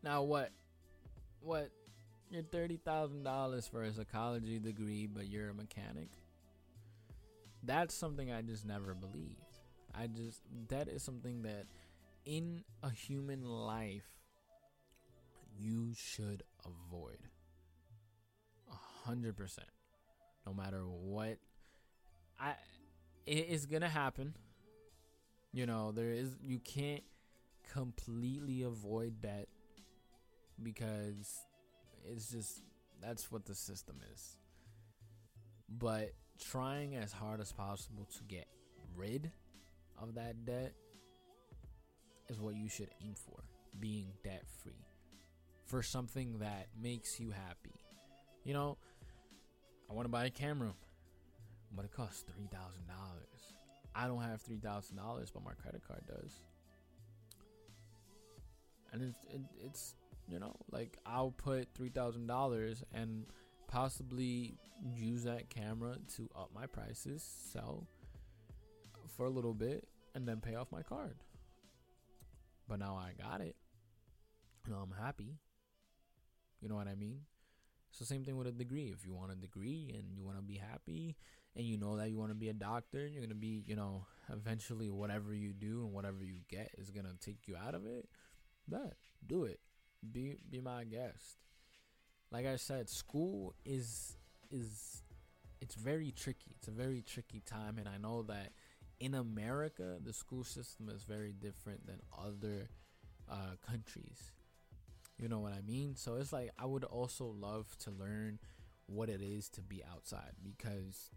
Now 0.03 0.23
what? 0.23 0.51
What? 1.39 1.71
You're 2.29 2.43
thirty 2.43 2.77
thousand 2.77 3.23
dollars 3.23 3.67
for 3.67 3.83
a 3.83 3.93
psychology 3.93 4.59
degree, 4.59 5.07
but 5.07 5.27
you're 5.27 5.49
a 5.49 5.53
mechanic. 5.53 6.09
That's 7.63 7.93
something 7.93 8.31
I 8.31 8.41
just 8.41 8.65
never 8.65 8.93
believed. 8.93 9.39
I 9.95 10.07
just 10.07 10.41
that 10.69 10.87
is 10.87 11.03
something 11.03 11.43
that 11.43 11.65
in 12.25 12.63
a 12.81 12.89
human 12.89 13.43
life 13.43 14.17
you 15.57 15.93
should 15.95 16.43
avoid. 16.65 17.19
A 18.71 19.07
hundred 19.07 19.37
percent. 19.37 19.67
No 20.45 20.53
matter 20.53 20.81
what 20.81 21.37
I 22.39 22.55
it 23.25 23.47
is 23.49 23.65
gonna 23.65 23.89
happen. 23.89 24.35
You 25.53 25.67
know, 25.67 25.91
there 25.91 26.11
is 26.11 26.35
you 26.41 26.59
can't 26.59 27.03
completely 27.71 28.63
avoid 28.63 29.21
debt 29.21 29.47
because 30.61 31.45
it's 32.05 32.29
just 32.29 32.61
that's 33.01 33.31
what 33.31 33.45
the 33.45 33.55
system 33.55 33.95
is. 34.13 34.37
But 35.69 36.13
trying 36.39 36.95
as 36.95 37.11
hard 37.11 37.39
as 37.39 37.51
possible 37.51 38.07
to 38.17 38.23
get 38.23 38.47
rid 38.95 39.31
of 40.01 40.15
that 40.15 40.45
debt 40.45 40.73
is 42.29 42.39
what 42.39 42.55
you 42.55 42.69
should 42.69 42.89
aim 43.03 43.15
for 43.15 43.43
being 43.79 44.07
debt 44.23 44.43
free 44.61 44.85
for 45.65 45.81
something 45.81 46.39
that 46.39 46.67
makes 46.81 47.19
you 47.19 47.31
happy. 47.31 47.73
You 48.43 48.53
know, 48.53 48.77
I 49.89 49.93
want 49.93 50.05
to 50.05 50.09
buy 50.09 50.25
a 50.25 50.29
camera, 50.29 50.73
but 51.75 51.85
it 51.85 51.91
costs 51.91 52.25
$3,000. 52.39 52.49
I 53.95 54.07
don't 54.07 54.21
have 54.21 54.43
$3,000, 54.43 55.31
but 55.33 55.43
my 55.43 55.53
credit 55.53 55.81
card 55.87 56.01
does. 56.07 56.31
And 58.91 59.01
it's, 59.01 59.25
it, 59.33 59.41
it's 59.59 59.95
you 60.27 60.39
know, 60.39 60.55
like 60.71 60.97
I'll 61.05 61.31
put 61.31 61.73
$3,000 61.73 62.83
and 62.93 63.25
possibly 63.67 64.57
use 64.95 65.23
that 65.23 65.49
camera 65.49 65.97
to 66.15 66.29
up 66.35 66.51
my 66.53 66.65
prices, 66.65 67.23
sell 67.51 67.87
for 69.15 69.25
a 69.25 69.29
little 69.29 69.53
bit, 69.53 69.87
and 70.15 70.27
then 70.27 70.39
pay 70.39 70.55
off 70.55 70.71
my 70.71 70.81
card. 70.83 71.15
But 72.67 72.79
now 72.79 72.95
I 72.95 73.13
got 73.21 73.41
it. 73.41 73.55
Now 74.69 74.77
I'm 74.77 75.03
happy. 75.03 75.37
You 76.61 76.69
know 76.69 76.75
what 76.75 76.87
I 76.87 76.95
mean? 76.95 77.21
So 77.91 78.05
same 78.05 78.23
thing 78.23 78.37
with 78.37 78.47
a 78.47 78.51
degree. 78.51 78.93
If 78.97 79.05
you 79.05 79.13
want 79.13 79.31
a 79.31 79.35
degree 79.35 79.93
and 79.93 80.17
you 80.17 80.23
want 80.23 80.37
to 80.37 80.43
be 80.43 80.55
happy 80.55 81.15
and 81.55 81.65
you 81.65 81.77
know 81.77 81.97
that 81.97 82.09
you 82.09 82.17
want 82.17 82.31
to 82.31 82.35
be 82.35 82.49
a 82.49 82.53
doctor, 82.53 83.05
you're 83.05 83.21
going 83.21 83.29
to 83.29 83.35
be, 83.35 83.63
you 83.67 83.75
know, 83.75 84.05
eventually 84.31 84.89
whatever 84.89 85.33
you 85.33 85.53
do 85.53 85.81
and 85.83 85.93
whatever 85.93 86.23
you 86.23 86.39
get 86.49 86.71
is 86.77 86.89
going 86.89 87.05
to 87.05 87.15
take 87.23 87.47
you 87.47 87.55
out 87.55 87.75
of 87.75 87.85
it. 87.85 88.07
But 88.67 88.93
do 89.27 89.43
it. 89.43 89.59
Be 90.11 90.35
be 90.49 90.61
my 90.61 90.83
guest. 90.83 91.37
Like 92.31 92.45
I 92.45 92.55
said, 92.57 92.89
school 92.89 93.53
is 93.65 94.17
is 94.51 95.03
it's 95.61 95.75
very 95.75 96.11
tricky. 96.11 96.51
It's 96.57 96.67
a 96.67 96.71
very 96.71 97.01
tricky 97.01 97.41
time 97.45 97.77
and 97.77 97.87
I 97.87 97.97
know 97.97 98.23
that 98.23 98.51
in 98.99 99.15
America, 99.15 99.97
the 100.03 100.13
school 100.13 100.43
system 100.43 100.89
is 100.89 101.03
very 101.03 101.33
different 101.33 101.85
than 101.85 101.99
other 102.17 102.69
uh, 103.29 103.55
countries. 103.65 104.31
You 105.17 105.27
know 105.29 105.39
what 105.39 105.53
I 105.53 105.61
mean? 105.61 105.95
So 105.95 106.15
it's 106.15 106.33
like 106.33 106.51
I 106.57 106.65
would 106.65 106.83
also 106.83 107.25
love 107.25 107.77
to 107.79 107.91
learn 107.91 108.39
what 108.87 109.09
it 109.09 109.21
is 109.21 109.49
to 109.49 109.61
be 109.61 109.81
outside 109.93 110.33
because 110.43 111.09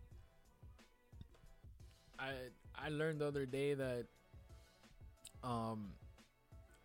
I 2.19 2.33
I 2.75 2.89
learned 2.89 3.21
the 3.21 3.27
other 3.27 3.47
day 3.47 3.75
that 3.75 4.07
um 5.43 5.93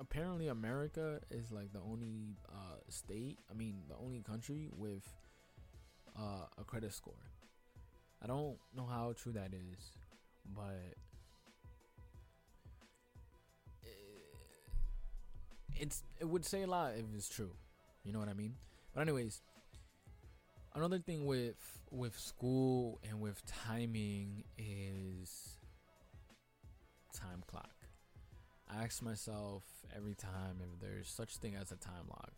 apparently 0.02 0.48
America 0.48 1.20
is 1.30 1.52
like 1.52 1.72
the 1.72 1.80
only 1.80 2.36
uh 2.50 2.80
state, 2.90 3.38
I 3.50 3.54
mean 3.54 3.84
the 3.88 3.96
only 3.96 4.22
country 4.22 4.70
with 4.76 5.08
uh 6.18 6.46
a 6.58 6.64
credit 6.66 6.94
score. 6.94 7.14
I 8.22 8.28
don't 8.28 8.58
know 8.76 8.86
how 8.86 9.14
true 9.16 9.32
that 9.34 9.54
is, 9.54 9.98
but 10.56 10.96
it's 15.80 16.04
it 16.20 16.26
would 16.26 16.46
say 16.46 16.64
a 16.64 16.68
lot 16.68 16.94
if 16.96 17.06
it's 17.16 17.30
true. 17.30 17.52
You 18.04 18.14
know 18.14 18.20
what 18.20 18.30
I 18.30 18.34
mean? 18.34 18.56
But 18.94 19.02
anyways, 19.02 19.42
another 20.76 21.00
thing 21.00 21.26
with 21.26 21.80
with 21.92 22.18
school 22.18 23.00
and 23.10 23.20
with 23.22 23.42
timing 23.66 24.44
is 24.58 25.58
time 27.14 27.44
clock. 27.48 27.81
I 28.71 28.84
ask 28.84 29.01
myself 29.01 29.63
every 29.95 30.15
time 30.15 30.57
if 30.62 30.79
there's 30.79 31.10
such 31.10 31.38
thing 31.38 31.55
as 31.55 31.71
a 31.71 31.75
time 31.75 32.07
log. 32.10 32.31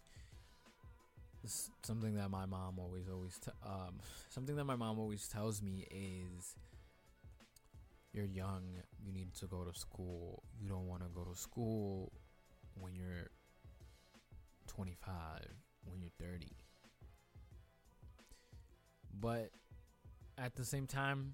It's 1.43 1.69
something 1.83 2.15
that 2.15 2.29
my 2.29 2.45
mom 2.45 2.79
always 2.79 3.09
always 3.09 3.37
t- 3.37 3.51
um 3.65 3.99
something 4.29 4.55
that 4.55 4.63
my 4.63 4.75
mom 4.75 4.97
always 4.97 5.27
tells 5.27 5.61
me 5.61 5.85
is 5.91 6.55
you're 8.13 8.25
young, 8.25 8.63
you 9.03 9.11
need 9.11 9.33
to 9.35 9.47
go 9.47 9.63
to 9.63 9.77
school. 9.77 10.43
You 10.61 10.69
don't 10.69 10.87
want 10.87 11.01
to 11.01 11.09
go 11.13 11.23
to 11.23 11.35
school 11.37 12.11
when 12.79 12.95
you're 12.95 13.29
25, 14.67 15.41
when 15.85 15.99
you're 15.99 16.11
30. 16.19 16.47
But 19.19 19.49
at 20.37 20.55
the 20.55 20.63
same 20.63 20.85
time, 20.87 21.33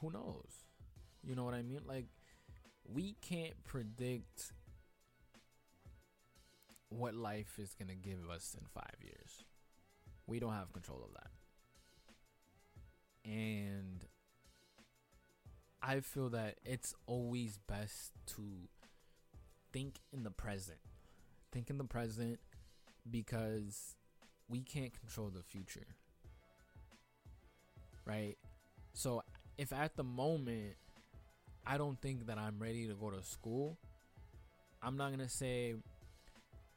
who 0.00 0.10
knows? 0.10 0.66
You 1.22 1.34
know 1.34 1.44
what 1.44 1.54
I 1.54 1.62
mean? 1.62 1.80
Like, 1.86 2.06
we 2.84 3.16
can't 3.20 3.62
predict 3.64 4.52
what 6.88 7.14
life 7.14 7.58
is 7.58 7.74
going 7.74 7.88
to 7.88 7.94
give 7.94 8.28
us 8.28 8.56
in 8.58 8.66
five 8.66 8.96
years. 9.00 9.44
We 10.26 10.40
don't 10.40 10.52
have 10.52 10.72
control 10.72 11.02
of 11.04 11.12
that. 11.14 11.30
And 13.30 14.04
I 15.82 16.00
feel 16.00 16.28
that 16.30 16.56
it's 16.64 16.94
always 17.06 17.58
best 17.58 18.12
to 18.34 18.42
think 19.72 19.96
in 20.12 20.24
the 20.24 20.30
present. 20.30 20.78
Think 21.52 21.70
in 21.70 21.78
the 21.78 21.84
present 21.84 22.38
because 23.08 23.96
we 24.48 24.60
can't 24.60 24.92
control 24.98 25.30
the 25.30 25.42
future. 25.42 25.86
Right? 28.04 28.36
So 28.92 29.22
if 29.56 29.72
at 29.72 29.96
the 29.96 30.04
moment 30.04 30.74
I 31.66 31.78
don't 31.78 32.00
think 32.00 32.26
that 32.26 32.38
I'm 32.38 32.58
ready 32.58 32.86
to 32.88 32.94
go 32.94 33.10
to 33.10 33.22
school, 33.22 33.78
I'm 34.82 34.96
not 34.96 35.08
going 35.08 35.20
to 35.20 35.28
say 35.28 35.74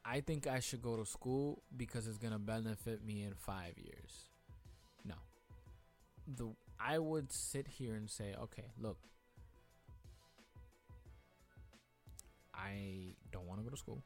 I 0.04 0.20
think 0.20 0.46
I 0.46 0.60
should 0.60 0.82
go 0.82 0.96
to 0.96 1.06
school 1.06 1.62
because 1.74 2.06
it's 2.06 2.18
going 2.18 2.34
to 2.34 2.38
benefit 2.38 3.04
me 3.04 3.22
in 3.22 3.32
5 3.34 3.78
years. 3.78 4.28
No. 5.04 5.14
The 6.26 6.50
I 6.78 6.98
would 6.98 7.32
sit 7.32 7.66
here 7.66 7.94
and 7.94 8.10
say, 8.10 8.34
"Okay, 8.38 8.72
look, 8.78 8.98
I 12.52 13.14
don't 13.32 13.46
want 13.46 13.60
to 13.60 13.64
go 13.64 13.70
to 13.70 13.76
school. 13.76 14.02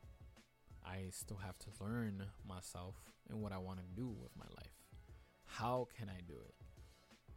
I 0.85 1.11
still 1.11 1.39
have 1.39 1.59
to 1.59 1.85
learn 1.85 2.25
myself 2.47 2.95
and 3.29 3.41
what 3.41 3.53
I 3.53 3.59
want 3.59 3.81
to 3.81 3.85
do 3.97 4.09
with 4.09 4.31
my 4.37 4.47
life. 4.57 4.73
How 5.47 5.89
can 5.99 6.09
I 6.09 6.21
do 6.27 6.35
it? 6.35 6.55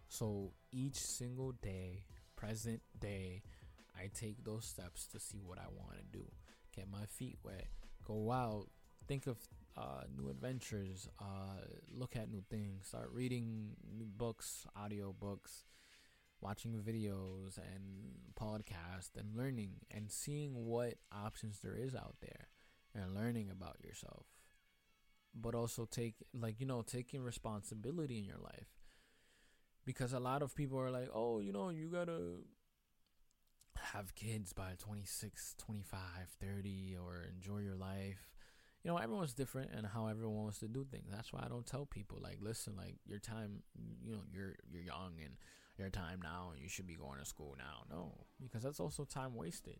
So 0.08 0.52
each 0.72 0.96
single 0.96 1.54
day, 1.54 2.04
present 2.42 2.82
day, 3.00 3.44
I 3.96 4.10
take 4.14 4.44
those 4.44 4.66
steps 4.66 5.06
to 5.08 5.20
see 5.20 5.42
what 5.44 5.60
I 5.60 5.68
want 5.68 5.98
to 5.98 6.18
do. 6.18 6.26
Get 6.76 6.90
my 6.92 7.06
feet 7.06 7.38
wet, 7.44 7.68
go 8.06 8.32
out, 8.32 8.68
think 9.08 9.28
of 9.28 9.38
uh, 9.78 10.04
new 10.16 10.30
adventures, 10.30 11.08
uh, 11.20 11.66
look 11.94 12.16
at 12.16 12.32
new 12.32 12.44
things, 12.50 12.88
start 12.88 13.10
reading 13.14 13.76
new 13.96 14.08
books, 14.18 14.66
audio 14.76 15.14
books, 15.14 15.66
watching 16.40 16.74
videos 16.74 17.58
and 17.58 18.16
podcasts 18.40 19.16
and 19.18 19.36
learning 19.38 19.74
and 19.92 20.12
seeing 20.12 20.66
what 20.66 20.96
options 21.14 21.60
there 21.60 21.76
is 21.76 21.94
out 21.94 22.16
there 22.22 22.48
and 22.96 23.16
learning 23.16 23.50
about 23.52 23.78
yourself 23.84 24.26
but 25.34 25.56
also 25.56 25.86
take 25.86 26.16
like 26.34 26.60
you 26.60 26.66
know 26.66 26.82
taking 26.82 27.24
responsibility 27.24 28.18
in 28.18 28.26
your 28.26 28.40
life 28.44 28.81
because 29.86 30.14
a 30.14 30.20
lot 30.20 30.42
of 30.42 30.56
people 30.56 30.80
are 30.80 30.92
like 30.92 31.10
oh 31.14 31.40
you 31.40 31.52
know 31.52 31.70
you 31.70 31.88
gotta 31.88 32.20
have 33.94 34.14
kids 34.16 34.54
by 34.54 34.74
26 34.78 35.56
25 35.58 36.00
30 36.40 36.98
or 37.02 37.26
enjoy 37.36 37.60
your 37.60 37.76
life 37.76 38.30
you 38.84 38.92
know 38.92 38.98
everyone's 38.98 39.34
different 39.34 39.72
and 39.76 39.88
how 39.88 40.08
everyone 40.08 40.44
wants 40.44 40.60
to 40.60 40.68
do 40.68 40.86
things 40.86 41.08
that's 41.12 41.34
why 41.34 41.42
i 41.44 41.48
don't 41.48 41.66
tell 41.66 41.86
people 41.86 42.20
like 42.22 42.38
listen 42.42 42.76
like 42.78 42.96
your 43.06 43.20
time 43.20 43.64
you 44.04 44.14
know 44.14 44.22
you're 44.32 44.56
you're 44.72 44.84
young 44.84 45.14
and 45.24 45.36
your 45.82 45.90
time 45.90 46.20
now 46.24 46.52
and 46.54 46.62
you 46.62 46.70
should 46.70 46.88
be 46.88 46.96
going 46.96 47.20
to 47.20 47.26
school 47.26 47.56
now. 47.58 47.84
No, 47.90 48.14
because 48.42 48.64
that's 48.64 48.80
also 48.80 49.04
time 49.04 49.36
wasted. 49.36 49.80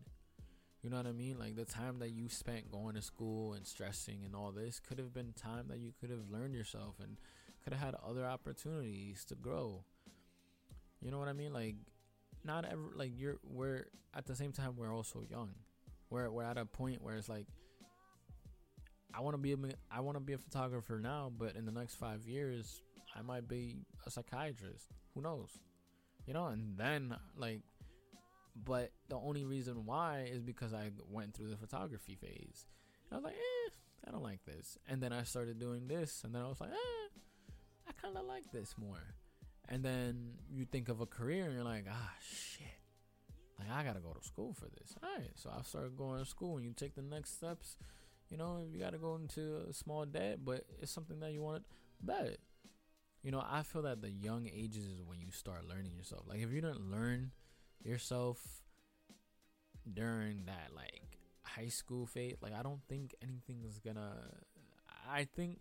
You 0.82 0.90
know 0.90 0.96
what 0.96 1.06
I 1.06 1.12
mean? 1.12 1.38
Like 1.38 1.54
the 1.54 1.64
time 1.64 2.00
that 2.00 2.10
you 2.10 2.28
spent 2.28 2.70
going 2.70 2.96
to 2.96 3.02
school 3.02 3.52
and 3.52 3.64
stressing 3.66 4.24
and 4.24 4.34
all 4.34 4.50
this 4.50 4.80
could 4.80 4.98
have 4.98 5.14
been 5.14 5.32
time 5.32 5.66
that 5.68 5.78
you 5.78 5.92
could 6.00 6.10
have 6.10 6.28
learned 6.28 6.54
yourself 6.54 6.96
and 7.00 7.18
could 7.62 7.72
have 7.72 7.82
had 7.82 7.94
other 8.04 8.26
opportunities 8.26 9.24
to 9.26 9.36
grow. 9.36 9.84
You 11.02 11.10
know 11.10 11.18
what 11.18 11.28
I 11.28 11.32
mean? 11.32 11.52
Like 11.52 11.76
not 12.44 12.64
ever 12.64 12.90
like 12.94 13.12
you're 13.14 13.38
we're 13.44 13.86
at 14.14 14.26
the 14.26 14.34
same 14.34 14.52
time 14.52 14.74
we're 14.76 14.94
also 14.94 15.22
young. 15.28 15.50
We're 16.10 16.30
we're 16.30 16.44
at 16.44 16.58
a 16.58 16.64
point 16.64 17.02
where 17.02 17.16
it's 17.16 17.28
like 17.28 17.46
I 19.14 19.20
want 19.20 19.34
to 19.34 19.38
be 19.38 19.52
a 19.52 19.56
I 19.90 20.00
want 20.00 20.16
to 20.16 20.20
be 20.20 20.32
a 20.32 20.38
photographer 20.38 20.98
now, 20.98 21.30
but 21.36 21.56
in 21.56 21.64
the 21.66 21.72
next 21.72 21.96
5 21.96 22.26
years 22.26 22.82
I 23.14 23.22
might 23.22 23.48
be 23.48 23.84
a 24.06 24.10
psychiatrist. 24.10 24.88
Who 25.14 25.20
knows? 25.20 25.58
you 26.26 26.34
know, 26.34 26.46
and 26.46 26.76
then 26.76 27.16
like, 27.36 27.60
but 28.54 28.92
the 29.08 29.16
only 29.16 29.44
reason 29.44 29.86
why 29.86 30.28
is 30.30 30.42
because 30.42 30.74
I 30.74 30.90
went 31.10 31.34
through 31.34 31.50
the 31.50 31.56
photography 31.56 32.16
phase. 32.20 32.66
I 33.10 33.16
was 33.16 33.24
like, 33.24 33.34
eh, 33.34 33.70
I 34.06 34.10
don't 34.10 34.22
like 34.22 34.44
this, 34.44 34.78
and 34.88 35.02
then 35.02 35.12
I 35.12 35.22
started 35.24 35.58
doing 35.58 35.88
this, 35.88 36.22
and 36.24 36.34
then 36.34 36.42
I 36.42 36.48
was 36.48 36.60
like, 36.60 36.70
eh, 36.70 37.08
I 37.88 37.92
kind 38.00 38.16
of 38.16 38.24
like 38.26 38.50
this 38.52 38.74
more. 38.78 39.02
And 39.68 39.84
then 39.84 40.34
you 40.50 40.64
think 40.64 40.88
of 40.88 41.00
a 41.00 41.06
career, 41.06 41.44
and 41.44 41.54
you're 41.54 41.64
like, 41.64 41.86
ah, 41.90 42.12
shit. 42.20 42.66
Like 43.58 43.70
I 43.70 43.84
gotta 43.84 44.00
go 44.00 44.12
to 44.12 44.26
school 44.26 44.52
for 44.54 44.66
this. 44.66 44.94
All 45.02 45.08
right, 45.16 45.30
so 45.34 45.50
I 45.56 45.62
started 45.62 45.96
going 45.96 46.18
to 46.18 46.26
school, 46.28 46.56
and 46.56 46.66
you 46.66 46.72
take 46.72 46.94
the 46.94 47.02
next 47.02 47.36
steps. 47.36 47.76
You 48.28 48.36
know, 48.36 48.64
you 48.70 48.78
gotta 48.78 48.98
go 48.98 49.14
into 49.14 49.62
a 49.68 49.72
small 49.72 50.04
debt, 50.04 50.38
but 50.44 50.64
it's 50.80 50.90
something 50.90 51.20
that 51.20 51.32
you 51.32 51.42
want 51.42 51.62
to 51.62 51.64
bet 52.02 52.38
you 53.22 53.30
know, 53.30 53.44
I 53.48 53.62
feel 53.62 53.82
that 53.82 54.02
the 54.02 54.10
young 54.10 54.48
ages 54.52 54.84
is 54.84 55.02
when 55.06 55.20
you 55.20 55.30
start 55.30 55.68
learning 55.68 55.92
yourself. 55.96 56.22
Like 56.26 56.40
if 56.40 56.52
you 56.52 56.60
don't 56.60 56.90
learn 56.90 57.30
yourself 57.84 58.40
during 59.92 60.44
that 60.46 60.70
like 60.74 61.18
high 61.42 61.68
school 61.68 62.06
phase, 62.06 62.36
like 62.42 62.52
I 62.52 62.62
don't 62.62 62.80
think 62.88 63.14
anything 63.22 63.62
is 63.64 63.78
gonna. 63.78 64.12
I 65.08 65.28
think 65.36 65.60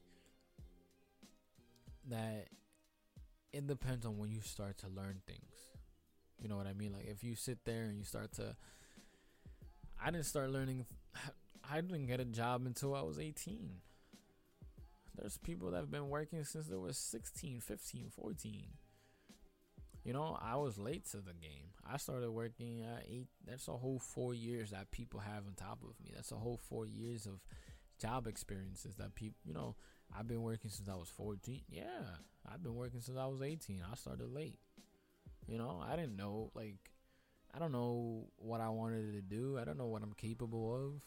that 2.10 2.48
it 3.54 3.68
depends 3.68 4.06
on 4.06 4.18
when 4.18 4.32
you 4.32 4.42
start 4.42 4.78
to 4.80 4.88
learn 4.88 5.22
things. 5.28 5.52
You 6.42 6.50
know 6.50 6.58
what 6.58 6.68
I 6.68 6.74
mean? 6.74 6.94
Like 6.94 7.08
if 7.08 7.24
you 7.24 7.36
sit 7.36 7.60
there 7.66 7.84
and 7.84 7.98
you 7.98 8.04
start 8.04 8.32
to. 8.34 8.56
I 10.04 10.10
didn't 10.10 10.26
start 10.26 10.50
learning. 10.50 10.86
I 11.70 11.82
didn't 11.82 12.08
get 12.08 12.20
a 12.20 12.26
job 12.26 12.66
until 12.66 12.96
I 12.96 13.02
was 13.02 13.20
18. 13.20 13.70
There's 15.16 15.38
people 15.38 15.70
that 15.72 15.78
have 15.78 15.92
been 15.92 16.10
working 16.10 16.44
since 16.44 16.68
they 16.68 16.76
were 16.76 16.94
16, 16.94 17.60
15, 17.60 18.10
14. 18.10 18.64
You 20.04 20.14
know, 20.14 20.38
I 20.42 20.56
was 20.56 20.80
late 20.80 21.06
to 21.12 21.18
the 21.18 21.34
game. 21.34 21.70
I 21.88 21.98
started 21.98 22.32
working 22.32 22.82
at 22.82 23.06
eight. 23.08 23.28
That's 23.46 23.68
a 23.68 23.74
whole 23.74 24.00
four 24.00 24.34
years 24.34 24.72
that 24.72 24.90
people 24.90 25.20
have 25.20 25.46
on 25.46 25.54
top 25.56 25.80
of 25.84 25.94
me. 26.04 26.12
That's 26.16 26.32
a 26.32 26.36
whole 26.36 26.60
four 26.70 26.88
years 26.88 27.28
of 27.28 27.40
job 28.02 28.26
experiences 28.26 28.96
that 28.96 29.14
people, 29.14 29.38
you 29.46 29.54
know, 29.54 29.76
I've 30.18 30.28
been 30.28 30.42
working 30.42 30.70
since 30.70 30.90
I 30.90 30.96
was 30.96 31.10
14. 31.10 31.62
Yeah, 31.70 31.84
I've 32.52 32.64
been 32.64 32.76
working 32.76 33.00
since 33.00 33.18
I 33.18 33.26
was 33.26 33.42
18. 33.42 33.84
I 33.90 33.96
started 33.96 34.34
late. 34.34 34.60
You 35.48 35.58
know, 35.58 35.84
I 35.86 35.96
didn't 35.96 36.16
know, 36.16 36.52
like, 36.54 36.92
I 37.54 37.60
don't 37.60 37.72
know 37.72 38.28
what 38.38 38.62
I 38.62 38.70
wanted 38.70 39.14
to 39.14 39.22
do. 39.22 39.58
I 39.60 39.66
don't 39.66 39.78
know 39.78 39.88
what 39.88 40.04
I'm 40.04 40.14
capable 40.14 40.76
of. 40.76 41.02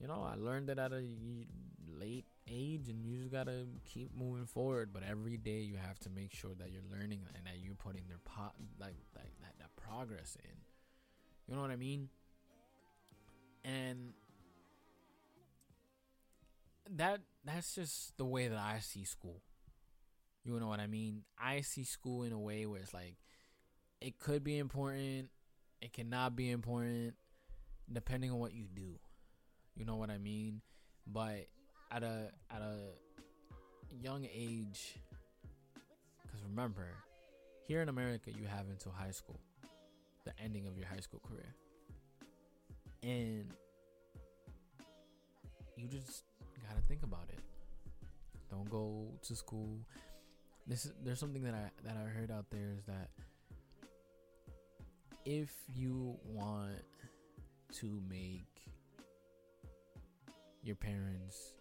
You 0.00 0.08
know, 0.08 0.22
I 0.22 0.34
learned 0.36 0.70
it 0.70 0.78
at 0.78 0.92
a 0.92 1.02
late 1.98 2.26
age, 2.48 2.88
and 2.88 3.04
you 3.04 3.16
just 3.18 3.30
gotta 3.30 3.66
keep 3.84 4.16
moving 4.16 4.46
forward. 4.46 4.90
But 4.92 5.02
every 5.08 5.36
day, 5.36 5.60
you 5.60 5.76
have 5.76 5.98
to 6.00 6.10
make 6.10 6.32
sure 6.32 6.52
that 6.58 6.70
you're 6.70 6.82
learning 6.90 7.20
and 7.34 7.46
that 7.46 7.58
you're 7.62 7.74
putting 7.74 8.02
their 8.08 8.18
pot 8.24 8.54
like 8.80 8.96
like 9.14 9.32
that, 9.40 9.54
that 9.58 9.76
progress 9.76 10.36
in. 10.42 10.56
You 11.46 11.54
know 11.54 11.62
what 11.62 11.70
I 11.70 11.76
mean? 11.76 12.08
And 13.64 14.12
that 16.96 17.20
that's 17.44 17.74
just 17.74 18.16
the 18.16 18.24
way 18.24 18.48
that 18.48 18.58
I 18.58 18.78
see 18.80 19.04
school. 19.04 19.42
You 20.44 20.58
know 20.60 20.68
what 20.68 20.80
I 20.80 20.86
mean? 20.86 21.22
I 21.38 21.62
see 21.62 21.84
school 21.84 22.22
in 22.22 22.32
a 22.32 22.38
way 22.38 22.66
where 22.66 22.80
it's 22.80 22.92
like 22.92 23.16
it 24.00 24.18
could 24.18 24.44
be 24.44 24.58
important, 24.58 25.30
it 25.80 25.92
cannot 25.92 26.36
be 26.36 26.50
important, 26.50 27.14
depending 27.90 28.30
on 28.30 28.38
what 28.38 28.52
you 28.52 28.66
do. 28.74 28.98
You 29.74 29.84
know 29.84 29.96
what 29.96 30.10
I 30.10 30.18
mean? 30.18 30.60
But 31.06 31.46
at 31.90 32.02
a 32.02 32.30
at 32.50 32.60
a 32.60 32.78
young 34.02 34.24
age, 34.24 34.96
because 36.22 36.42
remember, 36.48 36.88
here 37.66 37.80
in 37.80 37.88
America, 37.88 38.30
you 38.30 38.46
have 38.46 38.68
until 38.68 38.92
high 38.92 39.10
school, 39.10 39.40
the 40.24 40.32
ending 40.42 40.66
of 40.66 40.76
your 40.76 40.86
high 40.86 41.00
school 41.00 41.20
career, 41.26 41.54
and 43.02 43.46
you 45.76 45.88
just 45.88 46.24
gotta 46.68 46.82
think 46.88 47.02
about 47.02 47.28
it. 47.28 47.40
Don't 48.50 48.68
go 48.70 49.06
to 49.22 49.36
school. 49.36 49.78
This 50.66 50.86
is 50.86 50.92
there's 51.04 51.20
something 51.20 51.42
that 51.44 51.54
I 51.54 51.70
that 51.86 51.96
I 51.96 52.08
heard 52.08 52.30
out 52.30 52.46
there 52.50 52.70
is 52.76 52.84
that 52.84 53.10
if 55.24 55.52
you 55.74 56.16
want 56.26 56.84
to 57.80 58.02
make 58.08 58.46
your 60.62 60.76
parents 60.76 61.54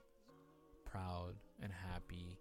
proud 0.85 1.33
and 1.61 1.71
happy 1.91 2.37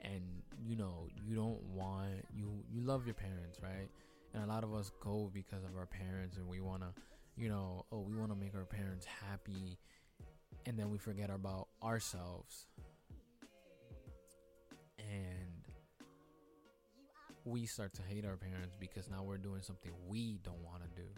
and 0.00 0.22
you 0.64 0.76
know 0.76 1.06
you 1.26 1.34
don't 1.34 1.62
want 1.74 2.24
you 2.34 2.50
you 2.70 2.80
love 2.80 3.06
your 3.06 3.14
parents 3.14 3.58
right 3.62 3.88
and 4.34 4.42
a 4.42 4.46
lot 4.46 4.64
of 4.64 4.74
us 4.74 4.90
go 5.00 5.30
because 5.32 5.64
of 5.64 5.76
our 5.78 5.86
parents 5.86 6.36
and 6.36 6.48
we 6.48 6.60
want 6.60 6.82
to 6.82 6.88
you 7.36 7.48
know 7.48 7.84
oh 7.92 8.00
we 8.00 8.16
want 8.16 8.30
to 8.30 8.36
make 8.36 8.54
our 8.54 8.64
parents 8.64 9.06
happy 9.30 9.78
and 10.66 10.78
then 10.78 10.90
we 10.90 10.98
forget 10.98 11.30
about 11.30 11.68
ourselves. 11.82 12.66
And 14.98 15.66
we 17.44 17.66
start 17.66 17.92
to 17.94 18.02
hate 18.02 18.24
our 18.24 18.36
parents 18.36 18.76
because 18.78 19.10
now 19.10 19.22
we're 19.22 19.38
doing 19.38 19.62
something 19.62 19.90
we 20.06 20.38
don't 20.42 20.62
want 20.62 20.82
to 20.82 21.02
do. 21.02 21.08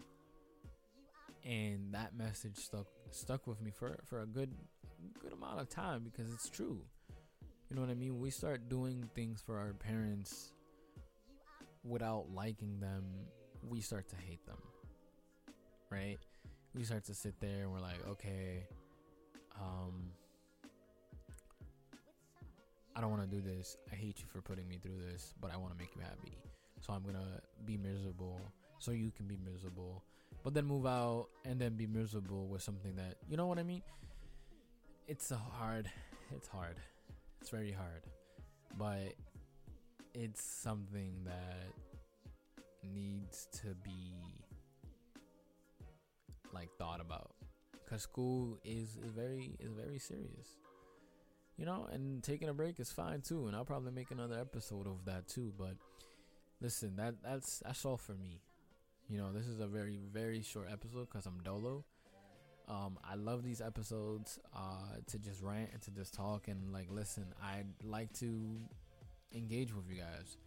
And 1.49 1.93
that 1.93 2.17
message 2.17 2.57
stuck 2.57 2.87
stuck 3.11 3.45
with 3.45 3.61
me 3.61 3.71
for 3.71 3.97
for 4.05 4.21
a 4.21 4.25
good 4.25 4.51
good 5.21 5.33
amount 5.33 5.61
of 5.61 5.69
time 5.69 6.03
because 6.03 6.33
it's 6.33 6.49
true. 6.49 6.81
You 7.69 7.75
know 7.75 7.81
what 7.81 7.91
i 7.91 7.95
mean? 7.95 8.19
We 8.19 8.31
start 8.31 8.69
doing 8.69 9.09
things 9.15 9.41
for 9.45 9.57
our 9.57 9.73
parents 9.73 10.51
without 11.83 12.25
liking 12.33 12.79
them 12.79 13.03
we 13.67 13.79
start 13.81 14.07
to 14.09 14.15
hate 14.15 14.43
them 14.45 14.57
right? 15.89 16.17
We 16.73 16.83
start 16.83 17.05
to 17.05 17.13
sit 17.13 17.39
there 17.39 17.63
and 17.63 17.71
we're 17.71 17.79
like 17.79 18.05
okay 18.07 18.63
um 19.59 20.11
I 22.95 23.01
don't 23.01 23.11
want 23.11 23.29
to 23.29 23.35
do 23.35 23.41
this. 23.41 23.75
I 23.91 23.95
hate 23.95 24.19
you 24.19 24.25
for 24.31 24.41
putting 24.41 24.67
me 24.69 24.77
through 24.81 24.99
this, 25.11 25.33
but 25.41 25.53
I 25.53 25.57
want 25.57 25.73
to 25.73 25.77
make 25.77 25.93
you 25.95 26.01
happy. 26.01 26.37
So 26.79 26.93
I'm 26.93 27.03
going 27.03 27.15
to 27.15 27.41
be 27.65 27.75
miserable 27.75 28.39
so 28.79 28.91
you 28.91 29.11
can 29.11 29.25
be 29.27 29.37
miserable. 29.51 30.03
But 30.43 30.53
then 30.53 30.65
move 30.65 30.85
out 30.85 31.27
and 31.43 31.59
then 31.59 31.75
be 31.75 31.87
miserable 31.87 32.47
with 32.47 32.61
something 32.61 32.95
that, 32.95 33.15
you 33.27 33.35
know 33.35 33.47
what 33.47 33.59
I 33.59 33.63
mean? 33.63 33.81
It's 35.07 35.31
a 35.31 35.35
hard. 35.35 35.89
It's 36.33 36.47
hard. 36.47 36.77
It's 37.41 37.49
very 37.49 37.71
hard. 37.71 38.03
But 38.77 39.15
it's 40.13 40.41
something 40.41 41.13
that 41.25 41.73
needs 42.93 43.47
to 43.61 43.75
be 43.83 44.13
like 46.53 46.69
thought 46.77 47.01
about 47.01 47.31
cuz 47.85 48.03
school 48.03 48.57
is 48.63 48.97
is 48.97 49.11
very 49.11 49.55
is 49.59 49.71
very 49.71 49.99
serious 49.99 50.57
you 51.57 51.65
know, 51.65 51.87
and 51.91 52.21
taking 52.23 52.49
a 52.49 52.53
break 52.53 52.79
is 52.79 52.91
fine 52.91 53.21
too. 53.21 53.47
And 53.47 53.55
I'll 53.55 53.65
probably 53.65 53.91
make 53.91 54.11
another 54.11 54.37
episode 54.39 54.87
of 54.87 55.05
that 55.05 55.27
too. 55.27 55.53
But 55.57 55.75
listen, 56.61 56.95
that 56.97 57.15
that's 57.23 57.59
that's 57.65 57.85
all 57.85 57.97
for 57.97 58.13
me. 58.13 58.41
You 59.09 59.17
know, 59.19 59.31
this 59.31 59.47
is 59.47 59.59
a 59.59 59.67
very 59.67 59.99
very 60.11 60.41
short 60.41 60.67
episode 60.71 61.07
because 61.09 61.25
I'm 61.25 61.41
dolo. 61.43 61.85
Um, 62.67 62.97
I 63.03 63.13
love 63.15 63.43
these 63.43 63.61
episodes 63.61 64.39
uh, 64.55 64.97
to 65.07 65.19
just 65.19 65.41
rant 65.43 65.69
and 65.71 65.81
to 65.83 65.91
just 65.91 66.13
talk 66.13 66.47
and 66.47 66.73
like 66.73 66.87
listen. 66.89 67.25
I'd 67.41 67.67
like 67.83 68.11
to 68.19 68.59
engage 69.33 69.73
with 69.73 69.85
you 69.87 69.97
guys. 69.97 70.37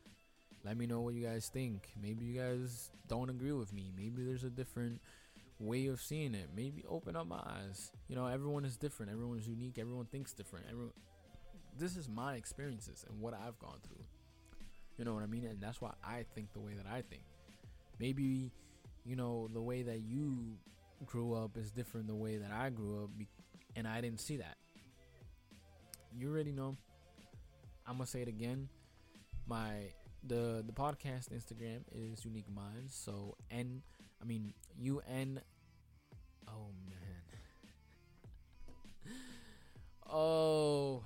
Let 0.65 0.77
me 0.77 0.87
know 0.87 1.01
what 1.01 1.15
you 1.15 1.25
guys 1.25 1.49
think. 1.49 1.89
Maybe 2.03 2.25
you 2.25 2.41
guys 2.41 2.91
don't 3.07 3.31
agree 3.31 3.53
with 3.53 3.73
me. 3.73 3.93
Maybe 3.97 4.25
there's 4.25 4.43
a 4.43 4.51
different 4.51 5.01
way 5.59 5.87
of 5.87 6.01
seeing 6.01 6.35
it. 6.35 6.51
Maybe 6.55 6.85
open 6.89 7.17
up 7.17 7.27
my 7.27 7.41
eyes. 7.45 7.91
You 8.09 8.17
know, 8.17 8.27
everyone 8.27 8.65
is 8.65 8.77
different. 8.77 9.13
Everyone 9.13 9.39
is 9.39 9.49
unique. 9.49 9.79
Everyone 9.79 10.07
thinks 10.07 10.33
different. 10.33 10.67
Everyone. 10.71 10.93
This 11.79 11.97
is 11.97 12.09
my 12.09 12.35
experiences 12.35 13.05
and 13.09 13.21
what 13.21 13.35
I've 13.35 13.59
gone 13.59 13.79
through. 13.87 14.05
You 14.97 15.05
know 15.05 15.15
what 15.15 15.23
I 15.23 15.27
mean? 15.27 15.45
And 15.45 15.61
that's 15.61 15.81
why 15.81 15.93
I 16.05 16.25
think 16.35 16.53
the 16.53 16.61
way 16.61 16.73
that 16.75 16.87
I 16.87 17.03
think. 17.03 17.23
Maybe, 18.01 18.53
you 19.05 19.17
know, 19.17 19.49
the 19.53 19.61
way 19.63 19.83
that 19.83 20.01
you 20.01 20.57
grew 21.07 21.35
up 21.35 21.57
is 21.57 21.71
different 21.71 22.09
the 22.09 22.15
way 22.15 22.37
that 22.37 22.51
I 22.51 22.71
grew 22.71 23.05
up, 23.05 23.11
and 23.77 23.87
I 23.87 24.01
didn't 24.01 24.21
see 24.21 24.37
that. 24.39 24.57
You 26.17 26.31
already 26.31 26.53
know. 26.53 26.77
I'm 27.87 27.95
gonna 27.95 28.07
say 28.07 28.23
it 28.23 28.29
again. 28.29 28.69
My 29.47 29.93
the 30.27 30.65
the 30.67 30.73
podcast 30.73 31.29
Instagram 31.33 31.81
is 31.93 32.25
Unique 32.25 32.51
Minds. 32.53 32.95
So 32.95 33.37
N 33.51 33.83
I 34.21 34.25
mean, 34.25 34.53
UN. 34.79 35.41
Oh 36.49 36.71
man. 36.89 37.29
Oh. 40.11 41.05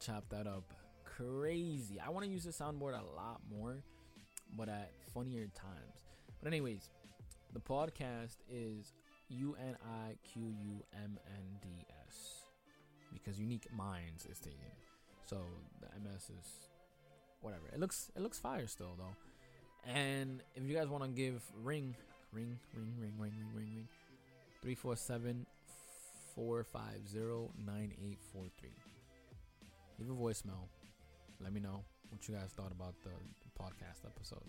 Chop 0.00 0.28
that 0.30 0.46
up. 0.46 0.64
Crazy. 1.04 2.00
I 2.04 2.10
want 2.10 2.24
to 2.24 2.30
use 2.30 2.44
the 2.44 2.50
soundboard 2.50 2.98
a 2.98 3.04
lot 3.16 3.40
more, 3.50 3.82
but 4.56 4.68
at 4.68 4.92
funnier 5.12 5.46
times. 5.54 6.06
But, 6.42 6.48
anyways, 6.48 6.88
the 7.52 7.60
podcast 7.60 8.36
is 8.50 8.94
U 9.28 9.56
N 9.60 9.76
I 9.84 10.16
Q 10.24 10.42
U 10.42 10.82
M 10.94 11.18
N 11.26 11.58
D 11.62 11.86
S 12.08 12.44
because 13.12 13.38
Unique 13.38 13.66
Minds 13.72 14.26
is 14.26 14.38
taken. 14.38 14.58
So 15.26 15.36
the 15.80 15.86
MS 16.00 16.30
is 16.40 16.68
whatever. 17.40 17.68
It 17.72 17.78
looks 17.78 18.10
it 18.16 18.22
looks 18.22 18.38
fire 18.38 18.66
still 18.66 18.94
though. 18.96 19.14
And 19.86 20.42
if 20.54 20.64
you 20.64 20.74
guys 20.74 20.88
want 20.88 21.04
to 21.04 21.10
give 21.10 21.42
ring, 21.62 21.94
ring, 22.32 22.58
ring, 22.74 22.92
ring, 23.00 23.12
ring, 23.18 23.32
ring, 23.32 23.46
ring, 23.54 23.66
ring, 23.74 23.88
347 24.62 25.46
450 26.34 27.50
9843. 27.64 28.70
Leave 29.98 30.10
a 30.10 30.14
voicemail. 30.14 30.68
Let 31.42 31.52
me 31.52 31.60
know 31.60 31.82
what 32.10 32.28
you 32.28 32.34
guys 32.34 32.50
thought 32.56 32.72
about 32.72 32.94
the, 33.02 33.10
the 33.10 33.62
podcast 33.62 34.06
episode. 34.06 34.44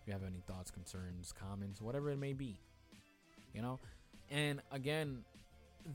If 0.00 0.06
you 0.06 0.12
have 0.12 0.22
any 0.24 0.42
thoughts, 0.46 0.70
concerns, 0.70 1.32
comments, 1.32 1.80
whatever 1.80 2.10
it 2.10 2.18
may 2.18 2.32
be. 2.32 2.58
You 3.54 3.62
know? 3.62 3.78
And 4.30 4.62
again, 4.70 5.24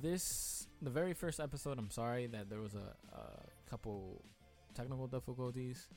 this, 0.02 0.68
the 0.82 0.90
very 0.90 1.14
first 1.14 1.40
episode, 1.40 1.80
I'm 1.80 1.92
sorry 1.92 2.28
that 2.28 2.50
there 2.50 2.62
was 2.62 2.76
a, 2.76 3.16
a 3.16 3.70
couple 3.70 4.22
technical 4.74 5.08
difficulties 5.08 5.88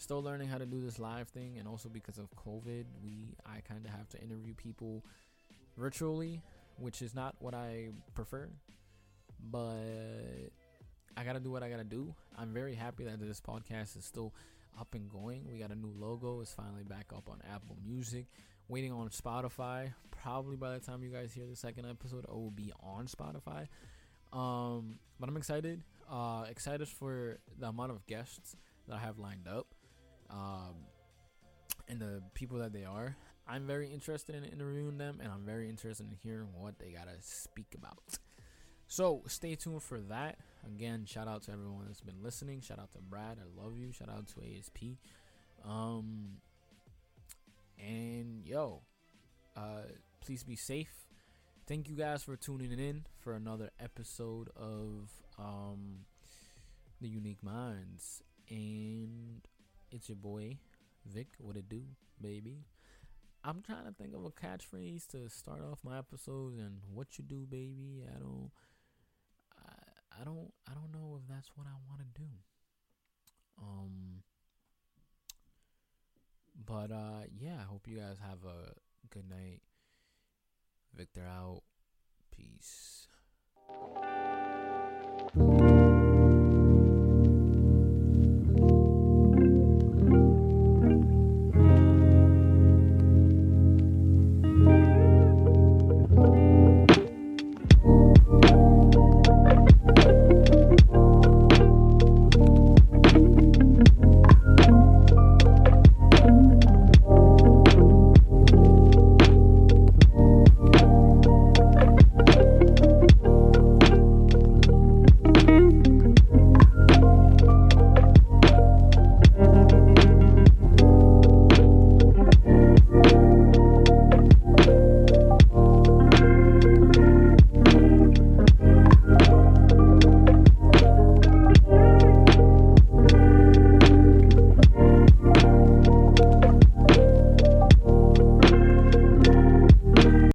still 0.00 0.22
learning 0.22 0.48
how 0.48 0.58
to 0.58 0.66
do 0.66 0.80
this 0.80 0.98
live 0.98 1.28
thing, 1.28 1.56
and 1.58 1.68
also 1.68 1.88
because 1.88 2.18
of 2.18 2.28
COVID, 2.34 2.84
we 3.04 3.36
I 3.44 3.60
kind 3.60 3.84
of 3.84 3.92
have 3.92 4.08
to 4.10 4.22
interview 4.22 4.54
people 4.54 5.04
virtually, 5.76 6.42
which 6.78 7.02
is 7.02 7.14
not 7.14 7.36
what 7.38 7.54
I 7.54 7.88
prefer, 8.14 8.48
but 9.50 10.50
I 11.16 11.24
gotta 11.24 11.40
do 11.40 11.50
what 11.50 11.62
I 11.62 11.68
gotta 11.68 11.84
do. 11.84 12.14
I'm 12.38 12.52
very 12.52 12.74
happy 12.74 13.04
that 13.04 13.20
this 13.20 13.40
podcast 13.40 13.96
is 13.96 14.04
still 14.04 14.32
up 14.78 14.94
and 14.94 15.08
going. 15.10 15.46
We 15.50 15.58
got 15.58 15.70
a 15.70 15.74
new 15.76 15.92
logo. 15.98 16.40
It's 16.40 16.52
finally 16.52 16.84
back 16.84 17.06
up 17.14 17.28
on 17.28 17.40
Apple 17.52 17.76
Music. 17.84 18.26
Waiting 18.68 18.92
on 18.92 19.08
Spotify. 19.08 19.92
Probably 20.10 20.56
by 20.56 20.72
the 20.72 20.80
time 20.80 21.02
you 21.02 21.10
guys 21.10 21.32
hear 21.32 21.46
the 21.46 21.56
second 21.56 21.86
episode, 21.86 22.24
it 22.24 22.30
will 22.32 22.50
be 22.50 22.72
on 22.82 23.06
Spotify. 23.06 23.66
Um, 24.32 24.98
but 25.18 25.28
I'm 25.28 25.36
excited. 25.36 25.82
Uh, 26.08 26.44
excited 26.48 26.88
for 26.88 27.38
the 27.58 27.66
amount 27.66 27.90
of 27.90 28.06
guests 28.06 28.56
that 28.86 28.94
I 28.94 28.98
have 28.98 29.18
lined 29.18 29.48
up. 29.48 29.66
Um, 30.30 30.74
and 31.88 32.00
the 32.00 32.22
people 32.34 32.58
that 32.58 32.72
they 32.72 32.84
are. 32.84 33.16
I'm 33.48 33.66
very 33.66 33.92
interested 33.92 34.36
in 34.36 34.44
interviewing 34.44 34.96
them, 34.96 35.18
and 35.20 35.32
I'm 35.32 35.44
very 35.44 35.68
interested 35.68 36.06
in 36.06 36.16
hearing 36.22 36.48
what 36.56 36.78
they 36.78 36.90
gotta 36.90 37.20
speak 37.20 37.74
about. 37.76 38.18
So 38.86 39.22
stay 39.26 39.56
tuned 39.56 39.82
for 39.82 40.00
that. 40.02 40.38
Again, 40.66 41.04
shout 41.04 41.26
out 41.26 41.42
to 41.44 41.52
everyone 41.52 41.86
that's 41.86 42.00
been 42.00 42.22
listening. 42.22 42.60
Shout 42.60 42.78
out 42.78 42.92
to 42.92 42.98
Brad, 42.98 43.38
I 43.38 43.62
love 43.62 43.76
you. 43.76 43.92
Shout 43.92 44.08
out 44.08 44.28
to 44.28 44.58
ASP. 44.58 44.98
Um, 45.64 46.36
and 47.78 48.46
yo, 48.46 48.82
uh, 49.56 49.82
please 50.20 50.44
be 50.44 50.56
safe. 50.56 51.06
Thank 51.66 51.88
you 51.88 51.96
guys 51.96 52.22
for 52.22 52.36
tuning 52.36 52.72
in 52.78 53.04
for 53.20 53.34
another 53.34 53.70
episode 53.80 54.48
of 54.56 55.08
um 55.38 56.00
the 57.00 57.08
Unique 57.08 57.42
Minds, 57.42 58.22
and 58.48 59.40
it's 59.90 60.08
your 60.08 60.16
boy 60.16 60.58
Vic. 61.06 61.28
What 61.38 61.56
it 61.56 61.68
do, 61.68 61.82
baby? 62.20 62.64
I'm 63.42 63.62
trying 63.62 63.86
to 63.86 63.92
think 63.92 64.14
of 64.14 64.24
a 64.24 64.30
catchphrase 64.30 65.06
to 65.08 65.28
start 65.30 65.62
off 65.62 65.78
my 65.82 65.98
episodes, 65.98 66.58
and 66.58 66.80
what 66.92 67.18
you 67.18 67.24
do, 67.24 67.46
baby. 67.48 68.04
I 68.06 68.18
don't. 68.18 68.50
I, 69.56 70.20
I 70.20 70.24
don't. 70.24 70.52
I 70.68 70.74
don't 70.74 70.92
know 70.92 71.18
if 71.20 71.28
that's 71.28 71.50
what 71.54 71.66
I 71.66 71.76
want 71.88 72.00
to 72.00 72.20
do. 72.20 72.28
Um. 73.62 74.22
But 76.66 76.90
uh, 76.92 77.24
yeah. 77.38 77.56
I 77.60 77.64
hope 77.64 77.86
you 77.88 77.98
guys 77.98 78.18
have 78.20 78.44
a 78.44 78.74
good 79.08 79.28
night. 79.28 79.62
Victor 80.94 81.26
out. 81.26 81.62
Peace. 82.30 83.06